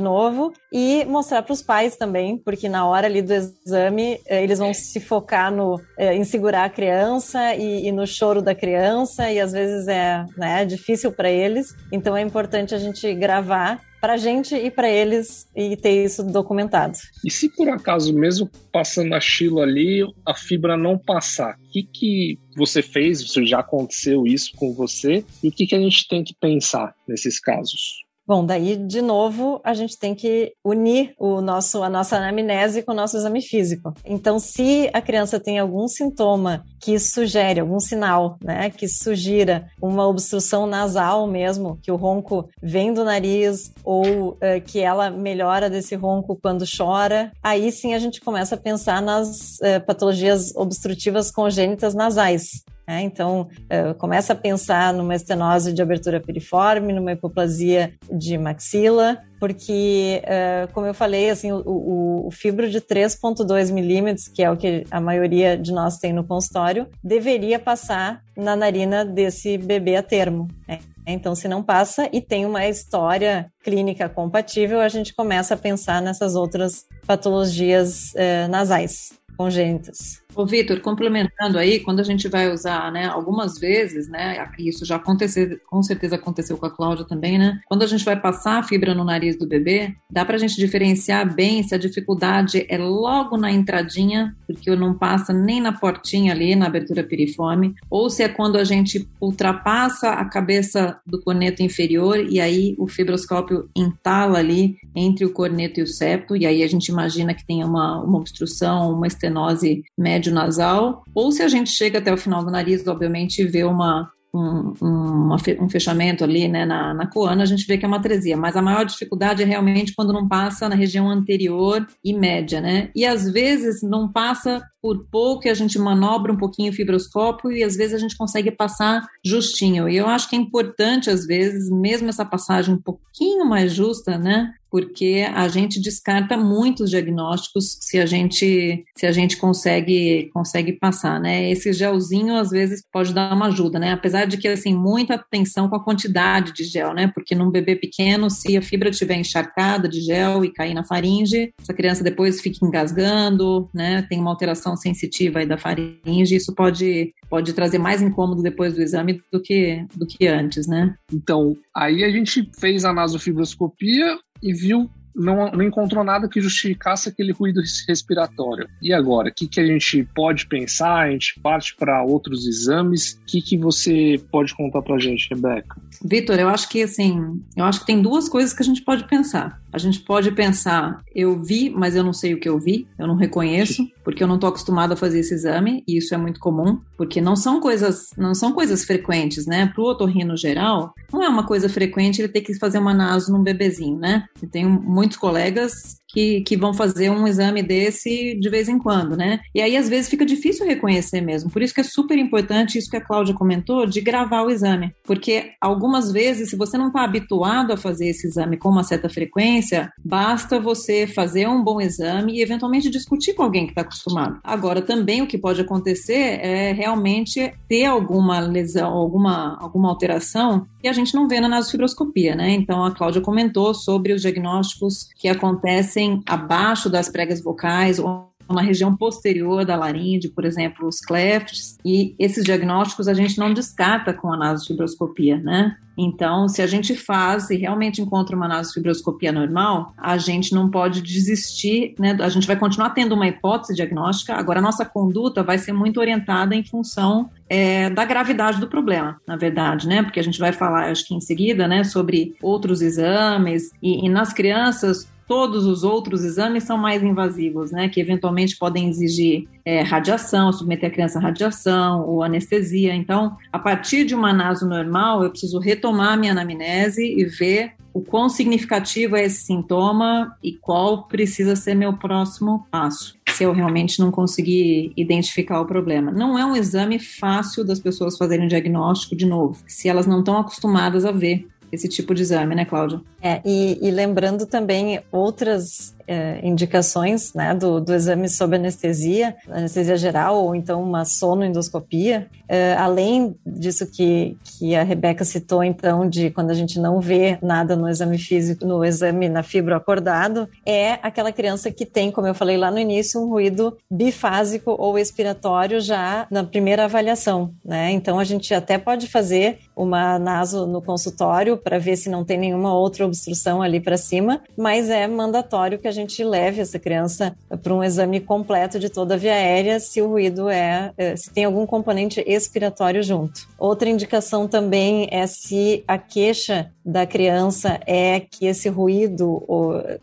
[0.00, 4.58] novo e mostrar para os pais também, porque na hora ali do exame é, eles
[4.58, 9.30] vão se focar no é, em segurar a criança e, e, no choro da criança
[9.30, 14.14] e às vezes é né, difícil para eles, então é importante a gente gravar para
[14.14, 16.98] a gente e para eles e ter isso documentado.
[17.24, 21.84] E se por acaso, mesmo passando a Chilo ali, a fibra não passar, o que,
[21.84, 23.20] que você fez?
[23.30, 25.24] Se já aconteceu isso com você?
[25.40, 28.02] E o que, que a gente tem que pensar nesses casos?
[28.24, 32.92] Bom, daí de novo a gente tem que unir o nosso, a nossa anamnese com
[32.92, 33.92] o nosso exame físico.
[34.04, 40.06] Então, se a criança tem algum sintoma que sugere, algum sinal, né, que sugira uma
[40.06, 45.96] obstrução nasal mesmo, que o ronco vem do nariz ou uh, que ela melhora desse
[45.96, 51.92] ronco quando chora, aí sim a gente começa a pensar nas uh, patologias obstrutivas congênitas
[51.92, 52.62] nasais.
[52.92, 59.16] É, então, uh, começa a pensar numa estenose de abertura piriforme, numa hipoplasia de maxila,
[59.40, 64.58] porque, uh, como eu falei, assim, o, o, fibro de 3,2 milímetros, que é o
[64.58, 70.02] que a maioria de nós tem no consultório, deveria passar na narina desse bebê a
[70.02, 70.46] termo.
[70.68, 70.80] Né?
[71.06, 76.02] Então, se não passa e tem uma história clínica compatível, a gente começa a pensar
[76.02, 80.21] nessas outras patologias uh, nasais congênitas.
[80.34, 84.96] Ô, Vitor, complementando aí, quando a gente vai usar, né, algumas vezes, né, isso já
[84.96, 88.62] aconteceu, com certeza aconteceu com a Cláudia também, né, quando a gente vai passar a
[88.62, 93.36] fibra no nariz do bebê, dá pra gente diferenciar bem se a dificuldade é logo
[93.36, 98.28] na entradinha, porque não passa nem na portinha ali, na abertura piriforme, ou se é
[98.28, 104.76] quando a gente ultrapassa a cabeça do corneto inferior e aí o fibroscópio entala ali
[104.94, 108.18] entre o corneto e o septo, e aí a gente imagina que tem uma, uma
[108.18, 112.50] obstrução, uma estenose média médio nasal, ou se a gente chega até o final do
[112.50, 117.66] nariz, obviamente, e vê uma, um, um, fechamento ali né, na, na coana, a gente
[117.66, 118.36] vê que é uma atresia.
[118.36, 122.90] Mas a maior dificuldade é realmente quando não passa na região anterior e média, né?
[122.94, 127.62] E às vezes não passa por pouco, a gente manobra um pouquinho o fibroscópio e
[127.62, 129.88] às vezes a gente consegue passar justinho.
[129.88, 134.18] E eu acho que é importante, às vezes, mesmo essa passagem um pouquinho mais justa,
[134.18, 134.52] né?
[134.72, 141.20] porque a gente descarta muitos diagnósticos se a gente se a gente consegue consegue passar,
[141.20, 141.50] né?
[141.50, 143.92] Esse gelzinho às vezes pode dar uma ajuda, né?
[143.92, 147.12] Apesar de que assim muita atenção com a quantidade de gel, né?
[147.14, 151.52] Porque num bebê pequeno, se a fibra estiver encharcada de gel e cair na faringe,
[151.60, 154.00] essa criança depois fica engasgando, né?
[154.08, 158.82] Tem uma alteração sensitiva aí da faringe, isso pode pode trazer mais incômodo depois do
[158.82, 160.94] exame do que do que antes, né?
[161.12, 167.08] Então, aí a gente fez a nasofibroscopia e viu não, não, encontrou nada que justificasse
[167.08, 168.68] aquele ruído respiratório.
[168.80, 171.06] E agora, o que, que a gente pode pensar?
[171.06, 173.12] A gente parte para outros exames.
[173.12, 175.80] O que, que você pode contar para a gente, Rebeca?
[176.02, 179.06] Vitor, eu acho que assim, eu acho que tem duas coisas que a gente pode
[179.06, 179.60] pensar.
[179.72, 183.06] A gente pode pensar, eu vi, mas eu não sei o que eu vi, eu
[183.06, 186.38] não reconheço, porque eu não estou acostumado a fazer esse exame, e isso é muito
[186.38, 189.66] comum, porque não são coisas, não são coisas frequentes, né?
[189.66, 193.32] Para o otorrino geral, não é uma coisa frequente ele ter que fazer uma naso
[193.32, 194.24] num bebezinho, né?
[194.42, 199.16] Eu tenho muitos colegas que, que vão fazer um exame desse de vez em quando,
[199.16, 199.40] né?
[199.54, 201.50] E aí, às vezes, fica difícil reconhecer mesmo.
[201.50, 204.94] Por isso que é super importante isso que a Cláudia comentou, de gravar o exame.
[205.04, 209.08] Porque algumas vezes, se você não está habituado a fazer esse exame com uma certa
[209.08, 214.38] frequência, basta você fazer um bom exame e eventualmente discutir com alguém que está acostumado.
[214.44, 220.88] Agora, também o que pode acontecer é realmente ter alguma lesão, alguma, alguma alteração que
[220.88, 222.50] a gente não vê na nasofibroscopia, né?
[222.50, 228.32] Então, a Cláudia comentou sobre os diagnósticos que acontecem acontecem abaixo das pregas vocais ou
[228.50, 233.54] na região posterior da laringe, por exemplo, os clefts, e esses diagnósticos a gente não
[233.54, 235.76] descarta com a nasofibroscopia, né?
[235.96, 241.00] Então, se a gente faz e realmente encontra uma nasofibroscopia normal, a gente não pode
[241.00, 242.14] desistir, né?
[242.20, 245.98] A gente vai continuar tendo uma hipótese diagnóstica, agora a nossa conduta vai ser muito
[245.98, 250.02] orientada em função é, da gravidade do problema, na verdade, né?
[250.02, 254.08] Porque a gente vai falar, acho que em seguida, né, sobre outros exames, e, e
[254.10, 257.88] nas crianças, todos os outros exames são mais invasivos, né?
[257.88, 262.94] Que eventualmente podem exigir é, radiação, submeter a criança a radiação ou anestesia.
[262.94, 267.72] Então, a partir de uma naso normal, eu preciso retomar a minha anamnese e ver
[267.94, 273.54] o quão significativo é esse sintoma e qual precisa ser meu próximo passo, se eu
[273.54, 276.12] realmente não conseguir identificar o problema.
[276.12, 280.36] Não é um exame fácil das pessoas fazerem diagnóstico de novo, se elas não estão
[280.36, 283.00] acostumadas a ver esse tipo de exame, né, Cláudia?
[283.20, 289.96] É, e, e lembrando também outras é, indicações né, do, do exame sob anestesia, anestesia
[289.96, 292.28] geral ou então uma sonoendoscopia.
[292.48, 297.38] É, além disso que, que a Rebeca citou, então, de quando a gente não vê
[297.40, 302.26] nada no exame físico, no exame na fibro acordado, é aquela criança que tem, como
[302.26, 307.54] eu falei lá no início, um ruído bifásico ou expiratório já na primeira avaliação.
[307.64, 307.90] Né?
[307.92, 312.38] Então, a gente até pode fazer uma naso no consultório para ver se não tem
[312.38, 317.36] nenhuma outra obstrução ali para cima, mas é mandatório que a gente leve essa criança
[317.62, 321.30] para um exame completo de toda a via aérea se o ruído é, é, se
[321.32, 323.48] tem algum componente expiratório junto.
[323.58, 329.42] Outra indicação também é se a queixa da criança é que esse ruído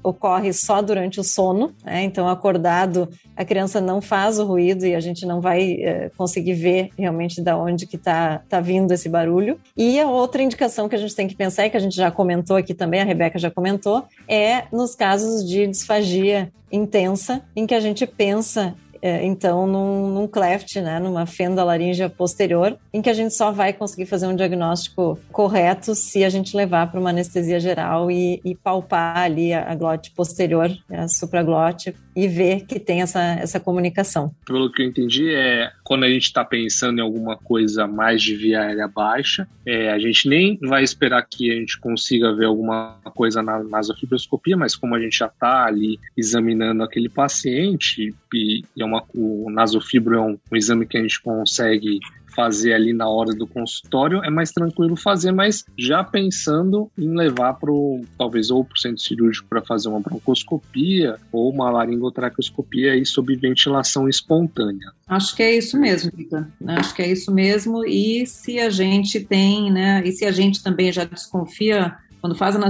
[0.03, 2.03] ocorre só durante o sono, né?
[2.03, 6.53] então acordado a criança não faz o ruído e a gente não vai é, conseguir
[6.53, 9.59] ver realmente da onde que está tá vindo esse barulho.
[9.77, 12.11] E a outra indicação que a gente tem que pensar e que a gente já
[12.11, 17.73] comentou aqui também, a Rebeca já comentou, é nos casos de disfagia intensa, em que
[17.73, 23.13] a gente pensa então num, num cleft, né, numa fenda laríngea posterior, em que a
[23.13, 27.59] gente só vai conseguir fazer um diagnóstico correto se a gente levar para uma anestesia
[27.59, 33.21] geral e, e, palpar ali a, glote posterior, a supraglote, e ver que tem essa,
[33.21, 34.33] essa comunicação.
[34.45, 38.35] Pelo que eu entendi, é quando a gente está pensando em alguma coisa mais de
[38.35, 42.99] via aérea baixa, é, a gente nem vai esperar que a gente consiga ver alguma
[43.15, 48.81] coisa na nasofibroscopia, mas como a gente já está ali examinando aquele paciente e, e
[48.81, 51.99] é uma, o nasofibro é um, um exame que a gente consegue
[52.39, 57.55] fazer ali na hora do consultório, é mais tranquilo fazer, mas já pensando em levar
[57.55, 57.69] para
[58.17, 63.35] talvez ou para o centro cirúrgico para fazer uma broncoscopia ou uma laringotraqueoscopia aí sob
[63.35, 64.93] ventilação espontânea.
[65.05, 66.47] Acho que é isso mesmo, Rita.
[66.65, 67.85] Acho que é isso mesmo.
[67.85, 70.01] E se a gente tem, né?
[70.05, 72.69] E se a gente também já desconfia quando faz a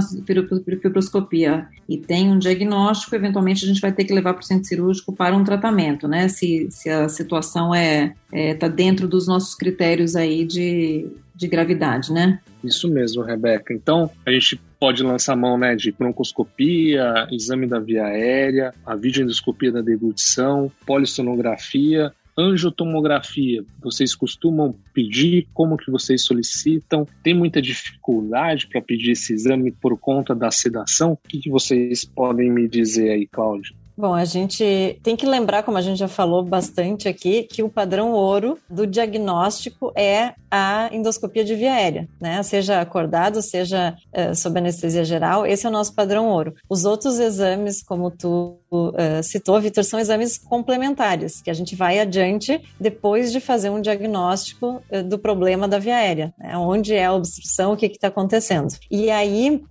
[0.80, 4.64] fibroscopia e tem um diagnóstico, eventualmente a gente vai ter que levar para o centro
[4.64, 6.28] cirúrgico para um tratamento, né?
[6.28, 11.48] Se, se a situação é está é, tá dentro dos nossos critérios aí de, de
[11.48, 12.38] gravidade, né?
[12.62, 13.72] Isso mesmo, Rebeca.
[13.72, 19.72] Então, a gente pode lançar mão né, de broncoscopia, exame da via aérea, a videoendoscopia
[19.72, 25.48] da deglutição, polissonografia, angiotomografia, vocês costumam pedir?
[25.52, 27.06] Como que vocês solicitam?
[27.22, 31.12] Tem muita dificuldade para pedir esse exame por conta da sedação?
[31.12, 33.74] O que, que vocês podem me dizer aí, Cláudio?
[34.00, 37.68] Bom, a gente tem que lembrar, como a gente já falou bastante aqui, que o
[37.68, 42.42] padrão ouro do diagnóstico é a endoscopia de via aérea, né?
[42.42, 46.54] Seja acordado, seja uh, sob anestesia geral, esse é o nosso padrão ouro.
[46.66, 51.98] Os outros exames, como tu uh, citou, Vitor, são exames complementares, que a gente vai
[51.98, 56.56] adiante depois de fazer um diagnóstico uh, do problema da via aérea, né?
[56.56, 58.74] onde é a obstrução, o que está acontecendo.
[58.90, 59.62] E aí,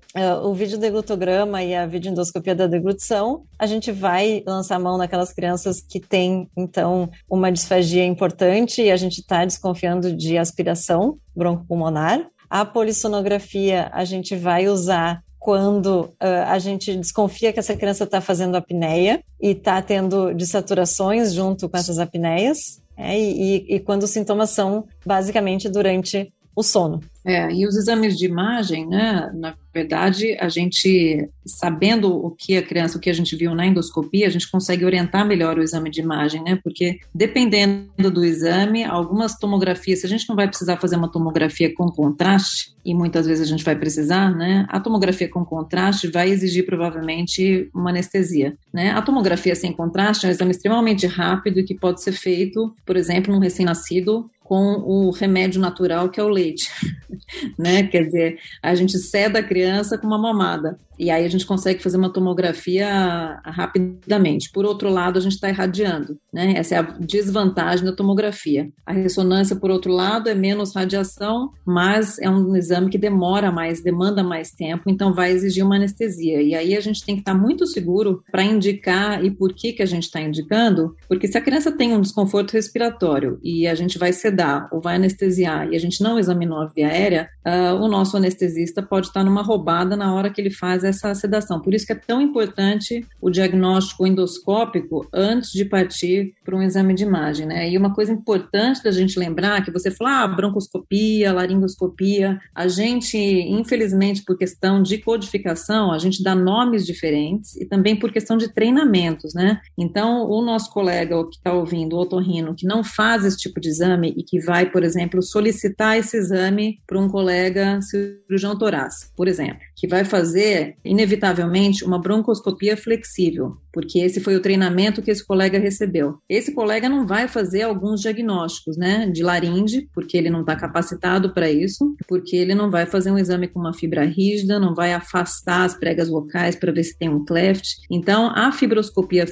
[0.43, 5.81] o vídeo deglutograma e a videoendoscopia da deglutição, a gente vai lançar mão naquelas crianças
[5.81, 12.27] que têm, então, uma disfagia importante e a gente está desconfiando de aspiração broncopulmonar.
[12.49, 18.19] A polissonografia a gente vai usar quando uh, a gente desconfia que essa criança está
[18.19, 24.10] fazendo apneia e está tendo dessaturações junto com essas apneias, é, e, e, quando os
[24.10, 26.99] sintomas são basicamente durante o sono.
[27.29, 29.29] É, e os exames de imagem, né?
[29.35, 33.67] Na verdade, a gente, sabendo o que a criança, o que a gente viu na
[33.67, 36.59] endoscopia, a gente consegue orientar melhor o exame de imagem, né?
[36.63, 41.71] Porque dependendo do exame, algumas tomografias, se a gente não vai precisar fazer uma tomografia
[41.71, 44.65] com contraste, e muitas vezes a gente vai precisar, né?
[44.67, 48.89] A tomografia com contraste vai exigir provavelmente uma anestesia, né?
[48.89, 52.97] A tomografia sem contraste é um exame extremamente rápido e que pode ser feito, por
[52.97, 56.71] exemplo, num recém-nascido com o remédio natural que é o leite,
[57.56, 57.83] né?
[57.83, 60.79] Quer dizer, a gente ceda a criança com uma mamada.
[61.00, 64.52] E aí a gente consegue fazer uma tomografia rapidamente.
[64.52, 66.54] Por outro lado, a gente está irradiando, né?
[66.58, 68.69] Essa é a desvantagem da tomografia.
[68.85, 73.81] A ressonância, por outro lado, é menos radiação, mas é um exame que demora mais,
[73.81, 76.41] demanda mais tempo, então vai exigir uma anestesia.
[76.41, 79.71] E aí a gente tem que estar tá muito seguro para indicar e por que
[79.71, 83.75] que a gente está indicando, porque se a criança tem um desconforto respiratório e a
[83.75, 87.75] gente vai sedar ou vai anestesiar e a gente não examinou a via aérea, uh,
[87.75, 91.62] o nosso anestesista pode estar tá numa roubada na hora que ele faz essa sedação.
[91.62, 96.94] Por isso que é tão importante o diagnóstico endoscópico antes de partir para um exame
[96.94, 97.69] de imagem, né?
[97.69, 103.17] E uma coisa importante da gente lembrar que você fala ah, broncoscopia, laringoscopia, a gente,
[103.17, 108.54] infelizmente, por questão de codificação, a gente dá nomes diferentes e também por questão de
[108.54, 109.62] treinamentos, né?
[109.77, 113.69] Então, o nosso colega que está ouvindo, o otorrino, que não faz esse tipo de
[113.69, 119.27] exame e que vai, por exemplo, solicitar esse exame para um colega cirurgião torácico, por
[119.27, 125.25] exemplo, que vai fazer inevitavelmente uma broncoscopia flexível, porque esse foi o treinamento que esse
[125.25, 126.17] colega recebeu.
[126.27, 131.34] Esse colega não vai fazer alguns diagnósticos, né, de laringe, porque ele não está capacitado
[131.34, 134.94] para isso, porque ele não vai fazer um exame com uma fibra rígida, não vai
[134.94, 137.77] afastar as pregas vocais para ver se tem um cleft.
[137.90, 139.25] Então, a fibroscopia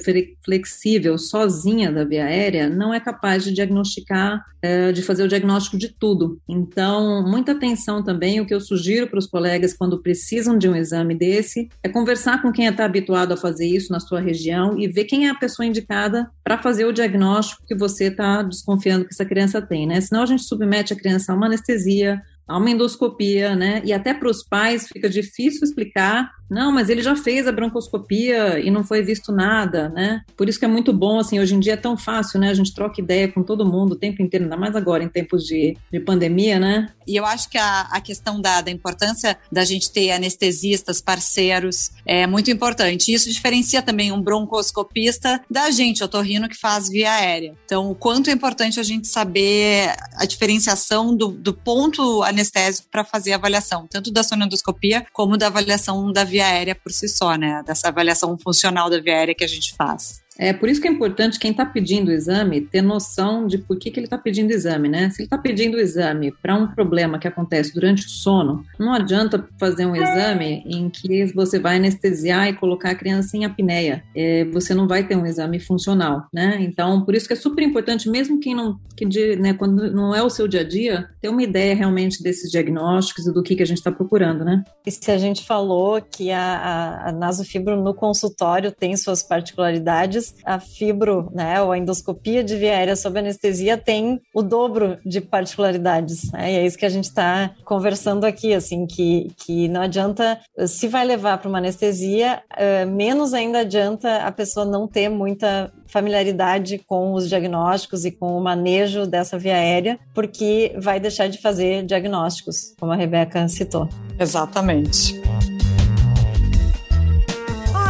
[0.44, 5.78] flexível sozinha da via aérea não é capaz de diagnosticar, é, de fazer o diagnóstico
[5.78, 6.40] de tudo.
[6.48, 8.40] Então, muita atenção também.
[8.40, 11.37] O que eu sugiro para os colegas quando precisam de um exame desse
[11.82, 15.26] é conversar com quem está habituado a fazer isso na sua região e ver quem
[15.26, 19.60] é a pessoa indicada para fazer o diagnóstico que você está desconfiando que essa criança
[19.60, 20.00] tem, né?
[20.00, 23.82] Senão a gente submete a criança a uma anestesia, a uma endoscopia, né?
[23.84, 28.58] E até para os pais fica difícil explicar não, mas ele já fez a broncoscopia
[28.58, 30.22] e não foi visto nada, né?
[30.36, 32.48] Por isso que é muito bom, assim, hoje em dia é tão fácil, né?
[32.48, 35.44] A gente troca ideia com todo mundo o tempo inteiro, ainda mais agora em tempos
[35.44, 36.88] de, de pandemia, né?
[37.06, 41.90] E eu acho que a, a questão da, da importância da gente ter anestesistas, parceiros,
[42.06, 43.12] é muito importante.
[43.12, 47.54] Isso diferencia também um broncoscopista da gente, otorrino, que faz via aérea.
[47.64, 53.04] Então, o quanto é importante a gente saber a diferenciação do, do ponto anestésico para
[53.04, 57.08] fazer a avaliação, tanto da sonendoscopia como da avaliação da via via aérea por si
[57.08, 57.62] só, né?
[57.66, 60.22] Dessa avaliação funcional da via aérea que a gente faz.
[60.38, 63.76] É por isso que é importante quem está pedindo o exame ter noção de por
[63.76, 65.10] que, que ele está pedindo o exame, né?
[65.10, 68.92] Se ele está pedindo o exame para um problema que acontece durante o sono, não
[68.92, 74.04] adianta fazer um exame em que você vai anestesiar e colocar a criança em apneia.
[74.14, 76.58] É, você não vai ter um exame funcional, né?
[76.60, 80.14] Então, por isso que é super importante, mesmo quem não, que de, né, quando não
[80.14, 83.56] é o seu dia a dia, ter uma ideia realmente desses diagnósticos e do que,
[83.56, 84.62] que a gente está procurando, né?
[84.86, 90.27] E se a gente falou que a, a, a nasofibro no consultório tem suas particularidades,
[90.44, 95.20] a fibro, né, ou a endoscopia de via aérea sob anestesia tem o dobro de
[95.20, 96.30] particularidades.
[96.32, 96.52] Né?
[96.52, 100.88] E é isso que a gente está conversando aqui, assim, que, que não adianta, se
[100.88, 106.78] vai levar para uma anestesia, uh, menos ainda adianta a pessoa não ter muita familiaridade
[106.86, 111.84] com os diagnósticos e com o manejo dessa via aérea, porque vai deixar de fazer
[111.84, 113.88] diagnósticos, como a Rebeca citou.
[114.18, 115.18] Exatamente.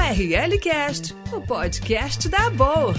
[0.09, 2.95] RL Cast, o podcast da Boa.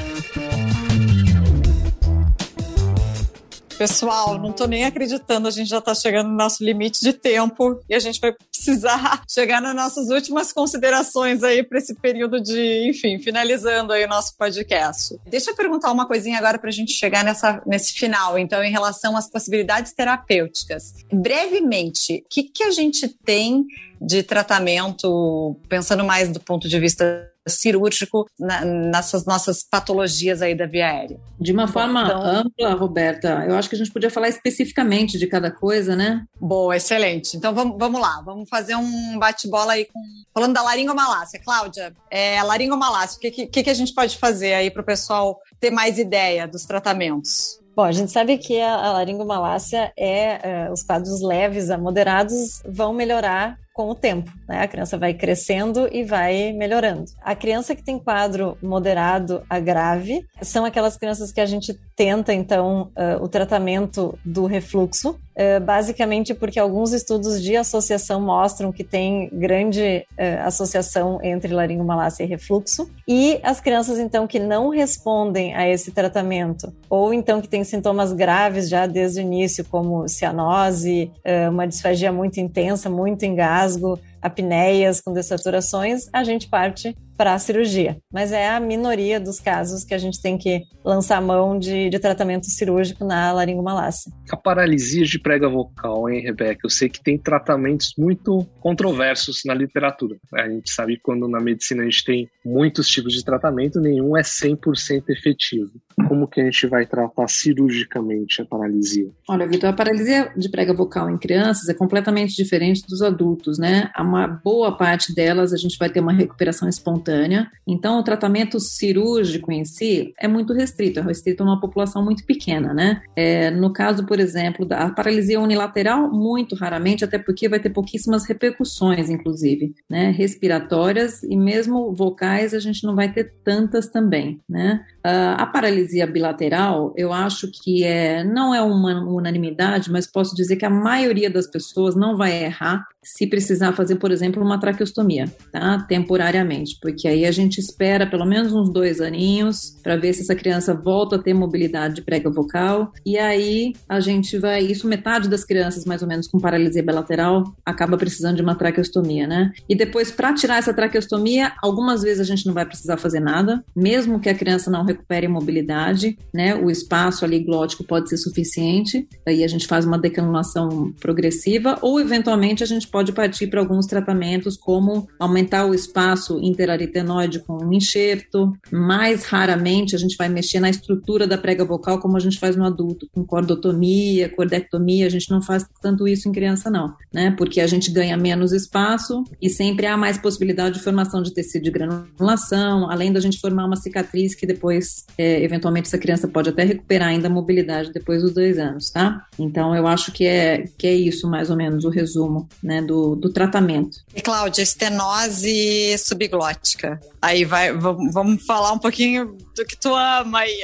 [3.79, 7.79] Pessoal, não tô nem acreditando, a gente já tá chegando no nosso limite de tempo
[7.87, 12.89] e a gente vai precisar chegar nas nossas últimas considerações aí para esse período de,
[12.89, 15.17] enfim, finalizando aí o nosso podcast.
[15.25, 18.69] Deixa eu perguntar uma coisinha agora para a gente chegar nessa, nesse final, então, em
[18.69, 20.95] relação às possibilidades terapêuticas.
[21.09, 23.65] Brevemente, o que, que a gente tem
[24.01, 30.65] de tratamento, pensando mais do ponto de vista cirúrgico na, nessas nossas patologias aí da
[30.65, 31.19] via aérea.
[31.39, 35.27] De uma forma então, ampla, Roberta, eu acho que a gente podia falar especificamente de
[35.27, 36.23] cada coisa, né?
[36.39, 37.35] Boa, excelente.
[37.37, 39.99] Então vamos, vamos lá, vamos fazer um bate-bola aí com.
[40.33, 41.39] Falando da laringomalácia.
[41.43, 45.39] Cláudia, é, laringomalácia, o que, que, que a gente pode fazer aí para o pessoal
[45.59, 47.59] ter mais ideia dos tratamentos?
[47.79, 52.93] Bom, a gente sabe que a, laringomalácia é, é, os quadros leves a moderados vão
[52.93, 54.61] melhorar com o tempo, né?
[54.61, 57.05] A criança vai crescendo e vai melhorando.
[57.21, 62.33] A criança que tem quadro moderado a grave são aquelas crianças que a gente tenta,
[62.33, 65.17] então, uh, o tratamento do refluxo,
[65.61, 72.27] basicamente porque alguns estudos de associação mostram que tem grande uh, associação entre laringomalácia e
[72.27, 72.89] refluxo.
[73.07, 78.13] E as crianças, então, que não respondem a esse tratamento, ou então que têm sintomas
[78.13, 81.11] graves já desde o início, como cianose,
[81.49, 87.97] uma disfagia muito intensa, muito engasgo, apneias com dessaturações, a gente parte para a cirurgia.
[88.09, 91.99] Mas é a minoria dos casos que a gente tem que lançar mão de, de
[91.99, 94.09] tratamento cirúrgico na laringomalácia.
[94.31, 96.61] A paralisia de prega vocal, hein, Rebeca?
[96.63, 100.15] Eu sei que tem tratamentos muito controversos na literatura.
[100.33, 104.15] A gente sabe que quando na medicina a gente tem muitos tipos de tratamento, nenhum
[104.15, 105.71] é 100% efetivo.
[106.07, 109.09] Como que a gente vai tratar cirurgicamente a paralisia?
[109.27, 113.91] Olha, Vitor, a paralisia de prega vocal em crianças é completamente diferente dos adultos, né?
[113.97, 117.51] Uma boa parte delas a gente vai ter uma recuperação espontânea.
[117.67, 122.25] Então, o tratamento cirúrgico em si é muito restrito, é restrito a uma população muito
[122.25, 123.01] pequena, né?
[123.15, 128.25] É, no caso, por exemplo, da paralisia unilateral, muito raramente, até porque vai ter pouquíssimas
[128.25, 130.11] repercussões, inclusive, né?
[130.11, 134.85] Respiratórias e mesmo vocais, a gente não vai ter tantas também, né?
[134.99, 140.55] Uh, a paralisia bilateral, eu acho que é, não é uma unanimidade, mas posso dizer
[140.55, 145.25] que a maioria das pessoas não vai errar se precisar fazer, por exemplo, uma traqueostomia,
[145.51, 145.83] tá?
[145.87, 150.35] Temporariamente, porque aí a gente espera pelo menos uns dois aninhos para ver se essa
[150.35, 155.27] criança volta a ter mobilidade de prega vocal, e aí a gente vai, isso metade
[155.27, 159.51] das crianças, mais ou menos, com paralisia bilateral, acaba precisando de uma traqueostomia, né?
[159.67, 163.63] E depois, para tirar essa traqueostomia, algumas vezes a gente não vai precisar fazer nada,
[163.75, 166.55] mesmo que a criança não recupere mobilidade, né?
[166.55, 171.99] O espaço ali glótico pode ser suficiente, aí a gente faz uma decanulação progressiva, ou
[171.99, 177.73] eventualmente a gente pode partir para alguns tratamentos, como aumentar o espaço interaritenoide com um
[177.73, 178.51] enxerto.
[178.71, 182.55] Mais raramente a gente vai mexer na estrutura da prega vocal, como a gente faz
[182.55, 185.05] no adulto, com cordotomia, cordectomia.
[185.05, 187.33] A gente não faz tanto isso em criança, não, né?
[187.37, 191.63] Porque a gente ganha menos espaço e sempre há mais possibilidade de formação de tecido
[191.63, 196.49] de granulação, além da gente formar uma cicatriz que depois, é, eventualmente, essa criança pode
[196.49, 199.25] até recuperar ainda a mobilidade depois dos dois anos, tá?
[199.37, 202.78] Então, eu acho que é, que é isso, mais ou menos, o resumo, né?
[202.79, 203.99] Né, do, do tratamento.
[204.15, 206.99] E Cláudia, estenose subglótica.
[207.21, 210.63] Aí vai, vamos falar um pouquinho do que tu ama aí,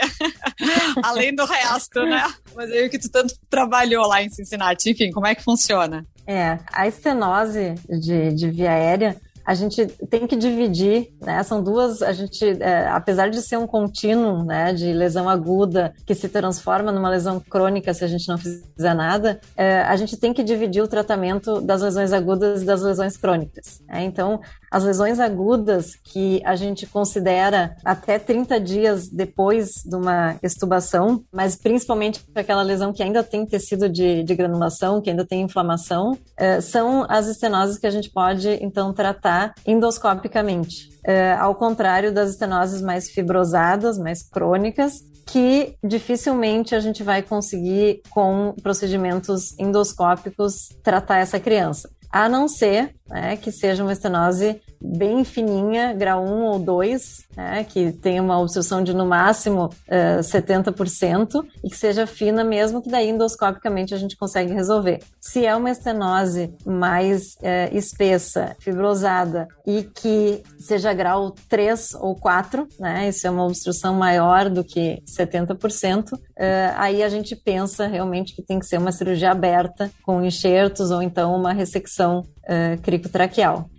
[1.04, 2.34] além do resto, né?
[2.56, 6.06] Mas aí o que tu tanto trabalhou lá em Cincinnati, enfim, como é que funciona?
[6.28, 9.16] É, a estenose de, de via aérea
[9.46, 11.44] a gente tem que dividir, né?
[11.44, 16.16] São duas, a gente, é, apesar de ser um contínuo, né, de lesão aguda que
[16.16, 20.34] se transforma numa lesão crônica se a gente não fizer nada, é, a gente tem
[20.34, 23.82] que dividir o tratamento das lesões agudas e das lesões crônicas.
[23.88, 24.04] Né?
[24.04, 24.40] Então,
[24.72, 31.56] as lesões agudas que a gente considera até 30 dias depois de uma extubação, mas
[31.56, 36.60] principalmente aquela lesão que ainda tem tecido de, de granulação, que ainda tem inflamação, é,
[36.62, 39.35] são as estenoses que a gente pode então tratar
[39.66, 40.90] endoscopicamente.
[41.06, 48.02] É, ao contrário das estenoses mais fibrosadas, mais crônicas, que dificilmente a gente vai conseguir,
[48.12, 51.90] com procedimentos endoscópicos, tratar essa criança.
[52.12, 57.64] A não ser né, que seja uma estenose bem fininha, grau 1 ou 2, né,
[57.64, 62.82] que tenha uma obstrução de no máximo uh, eh, 70% e que seja fina mesmo,
[62.82, 65.00] que daí endoscopicamente a gente consegue resolver.
[65.20, 72.68] Se é uma estenose mais uh, espessa, fibrosada e que seja grau 3 ou 4,
[72.80, 77.88] né, isso é uma obstrução maior do que 70%, uh, eh, aí a gente pensa
[77.88, 82.82] realmente que tem que ser uma cirurgia aberta com enxertos ou então uma ressecção uh,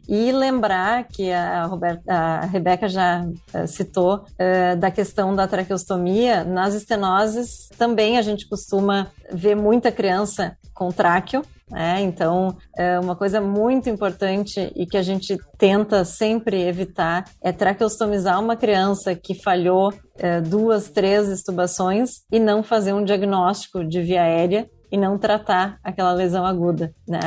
[0.08, 6.44] E lembrar que a, Roberta, a Rebeca já uh, citou uh, da questão da traqueostomia,
[6.44, 12.00] nas estenoses também a gente costuma ver muita criança com tráqueo, né?
[12.02, 18.40] Então, é uma coisa muito importante e que a gente tenta sempre evitar é traqueostomizar
[18.40, 24.22] uma criança que falhou é, duas, três estubações e não fazer um diagnóstico de via
[24.22, 27.18] aérea e não tratar aquela lesão aguda, né?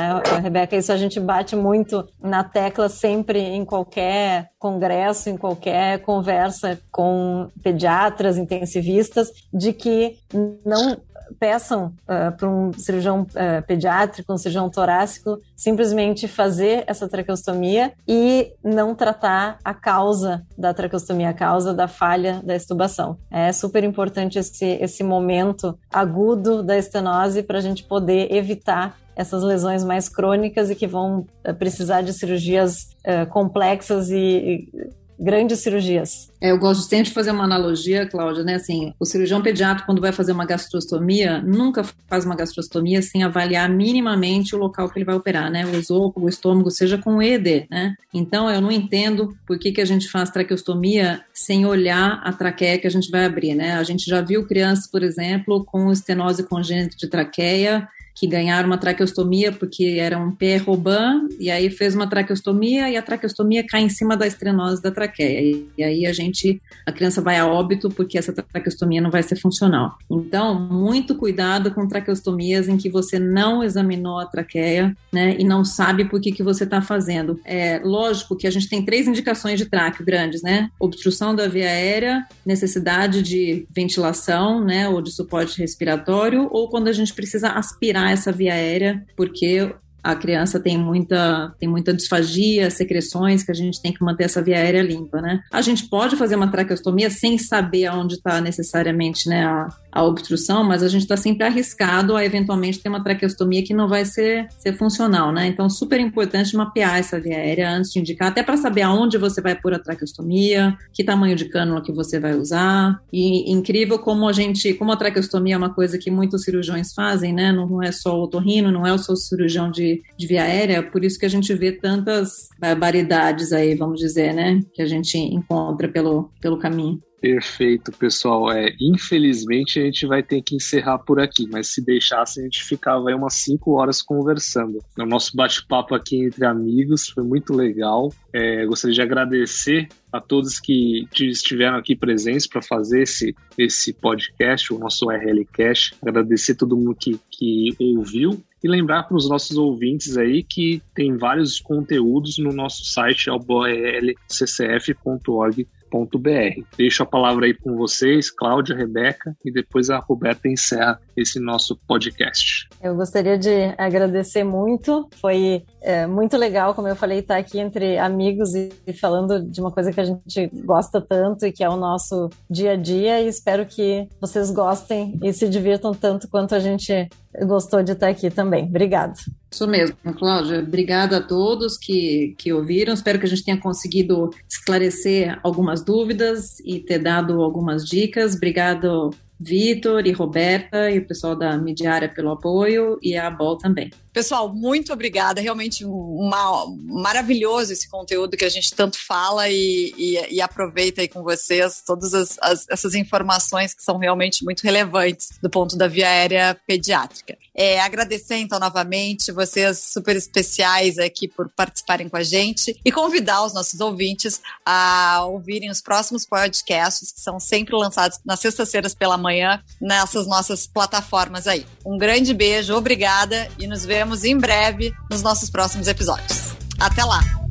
[0.42, 6.80] Rebeca, isso a gente bate muito na tecla sempre em qualquer congresso, em qualquer conversa
[6.90, 10.16] com pediatras, intensivistas, de que
[10.64, 10.96] não
[11.38, 18.52] peçam uh, para um cirurgião uh, pediátrico, um cirurgião torácico, simplesmente fazer essa traqueostomia e
[18.62, 23.16] não tratar a causa da traqueostomia, a causa da falha da estubação.
[23.30, 29.42] É super importante esse, esse momento agudo da estenose para a gente poder evitar essas
[29.42, 32.90] lesões mais crônicas e que vão uh, precisar de cirurgias
[33.30, 34.90] complexas e, e
[35.20, 36.30] grandes cirurgias.
[36.40, 38.54] É, eu gosto sempre de fazer uma analogia, Cláudia, né?
[38.54, 43.68] Assim, o cirurgião pediatra, quando vai fazer uma gastrostomia, nunca faz uma gastrostomia sem avaliar
[43.68, 45.66] minimamente o local que ele vai operar, né?
[45.66, 47.94] O esôfago, o estômago, seja com ED, né?
[48.14, 52.78] Então, eu não entendo por que, que a gente faz traqueostomia sem olhar a traqueia
[52.78, 53.74] que a gente vai abrir, né?
[53.74, 57.86] A gente já viu crianças, por exemplo, com estenose congênita de traqueia
[58.20, 62.94] que ganharam uma traqueostomia porque era um pé Robin, e aí fez uma traqueostomia e
[62.94, 65.64] a traqueostomia cai em cima da estrenose da traqueia.
[65.78, 69.36] E aí a gente, a criança vai a óbito porque essa traqueostomia não vai ser
[69.36, 69.96] funcional.
[70.10, 75.64] Então, muito cuidado com traqueostomias em que você não examinou a traqueia, né, e não
[75.64, 77.40] sabe por que, que você está fazendo.
[77.42, 80.68] É lógico que a gente tem três indicações de tráqueo grandes, né?
[80.78, 86.92] Obstrução da via aérea, necessidade de ventilação, né, ou de suporte respiratório, ou quando a
[86.92, 93.42] gente precisa aspirar essa via aérea, porque a criança tem muita, tem muita disfagia, secreções,
[93.42, 95.40] que a gente tem que manter essa via aérea limpa, né?
[95.52, 100.64] A gente pode fazer uma traqueostomia sem saber aonde está necessariamente né, a, a obstrução,
[100.64, 104.48] mas a gente está sempre arriscado a eventualmente ter uma traqueostomia que não vai ser,
[104.58, 105.46] ser funcional, né?
[105.46, 109.40] Então, super importante mapear essa via aérea antes de indicar, até para saber aonde você
[109.40, 113.00] vai pôr a traqueostomia, que tamanho de cânula que você vai usar.
[113.12, 117.32] E incrível como a gente, como a traqueostomia é uma coisa que muitos cirurgiões fazem,
[117.32, 117.52] né?
[117.52, 121.04] Não é só o otorrino, não é o seu cirurgião de, de via aérea, por
[121.04, 124.60] isso que a gente vê tantas barbaridades aí, vamos dizer, né?
[124.74, 127.00] Que a gente encontra pelo, pelo caminho.
[127.20, 128.50] Perfeito, pessoal.
[128.50, 132.64] É, infelizmente a gente vai ter que encerrar por aqui, mas se deixasse a gente
[132.64, 134.78] ficava aí umas 5 horas conversando.
[134.98, 138.10] O nosso bate-papo aqui entre amigos foi muito legal.
[138.32, 144.72] É, gostaria de agradecer a todos que estiveram aqui presentes para fazer esse, esse podcast,
[144.72, 145.92] o nosso RL Cash.
[146.02, 151.16] Agradecer todo mundo que, que ouviu e lembrar para os nossos ouvintes aí que tem
[151.16, 156.64] vários conteúdos no nosso site, alborlccf.org www.roberta.br.
[156.76, 161.76] Deixo a palavra aí com vocês, Cláudia, Rebeca, e depois a Roberta encerra esse nosso
[161.86, 162.68] podcast.
[162.82, 167.98] Eu gostaria de agradecer muito, foi é, muito legal, como eu falei, estar aqui entre
[167.98, 171.68] amigos e, e, falando de uma coisa que a gente gosta tanto e que é
[171.68, 176.54] o nosso dia a dia, e espero que vocês gostem e se divirtam tanto quanto
[176.54, 177.08] a gente
[177.46, 178.64] gostou de estar aqui também.
[178.64, 179.14] Obrigado.
[179.50, 180.60] Isso mesmo, Cláudia.
[180.60, 182.94] Obrigada a todos que, que ouviram.
[182.94, 188.34] Espero que a gente tenha conseguido esclarecer algumas dúvidas e ter dado algumas dicas.
[188.34, 189.10] Obrigado,
[189.40, 193.90] Vitor e Roberta e o pessoal da Midiária pelo apoio e a Bol também.
[194.12, 195.40] Pessoal, muito obrigada.
[195.40, 201.08] Realmente uma, maravilhoso esse conteúdo que a gente tanto fala e, e, e aproveita aí
[201.08, 205.88] com vocês todas as, as, essas informações que são realmente muito relevantes do ponto da
[205.88, 207.38] via aérea pediátrica.
[207.62, 213.44] É, agradecer então novamente vocês super especiais aqui por participarem com a gente e convidar
[213.44, 219.18] os nossos ouvintes a ouvirem os próximos podcasts que são sempre lançados nas sextas-feiras pela
[219.18, 221.66] manhã nessas nossas plataformas aí.
[221.84, 226.54] Um grande beijo, obrigada e nos vemos em breve nos nossos próximos episódios.
[226.80, 227.49] Até lá!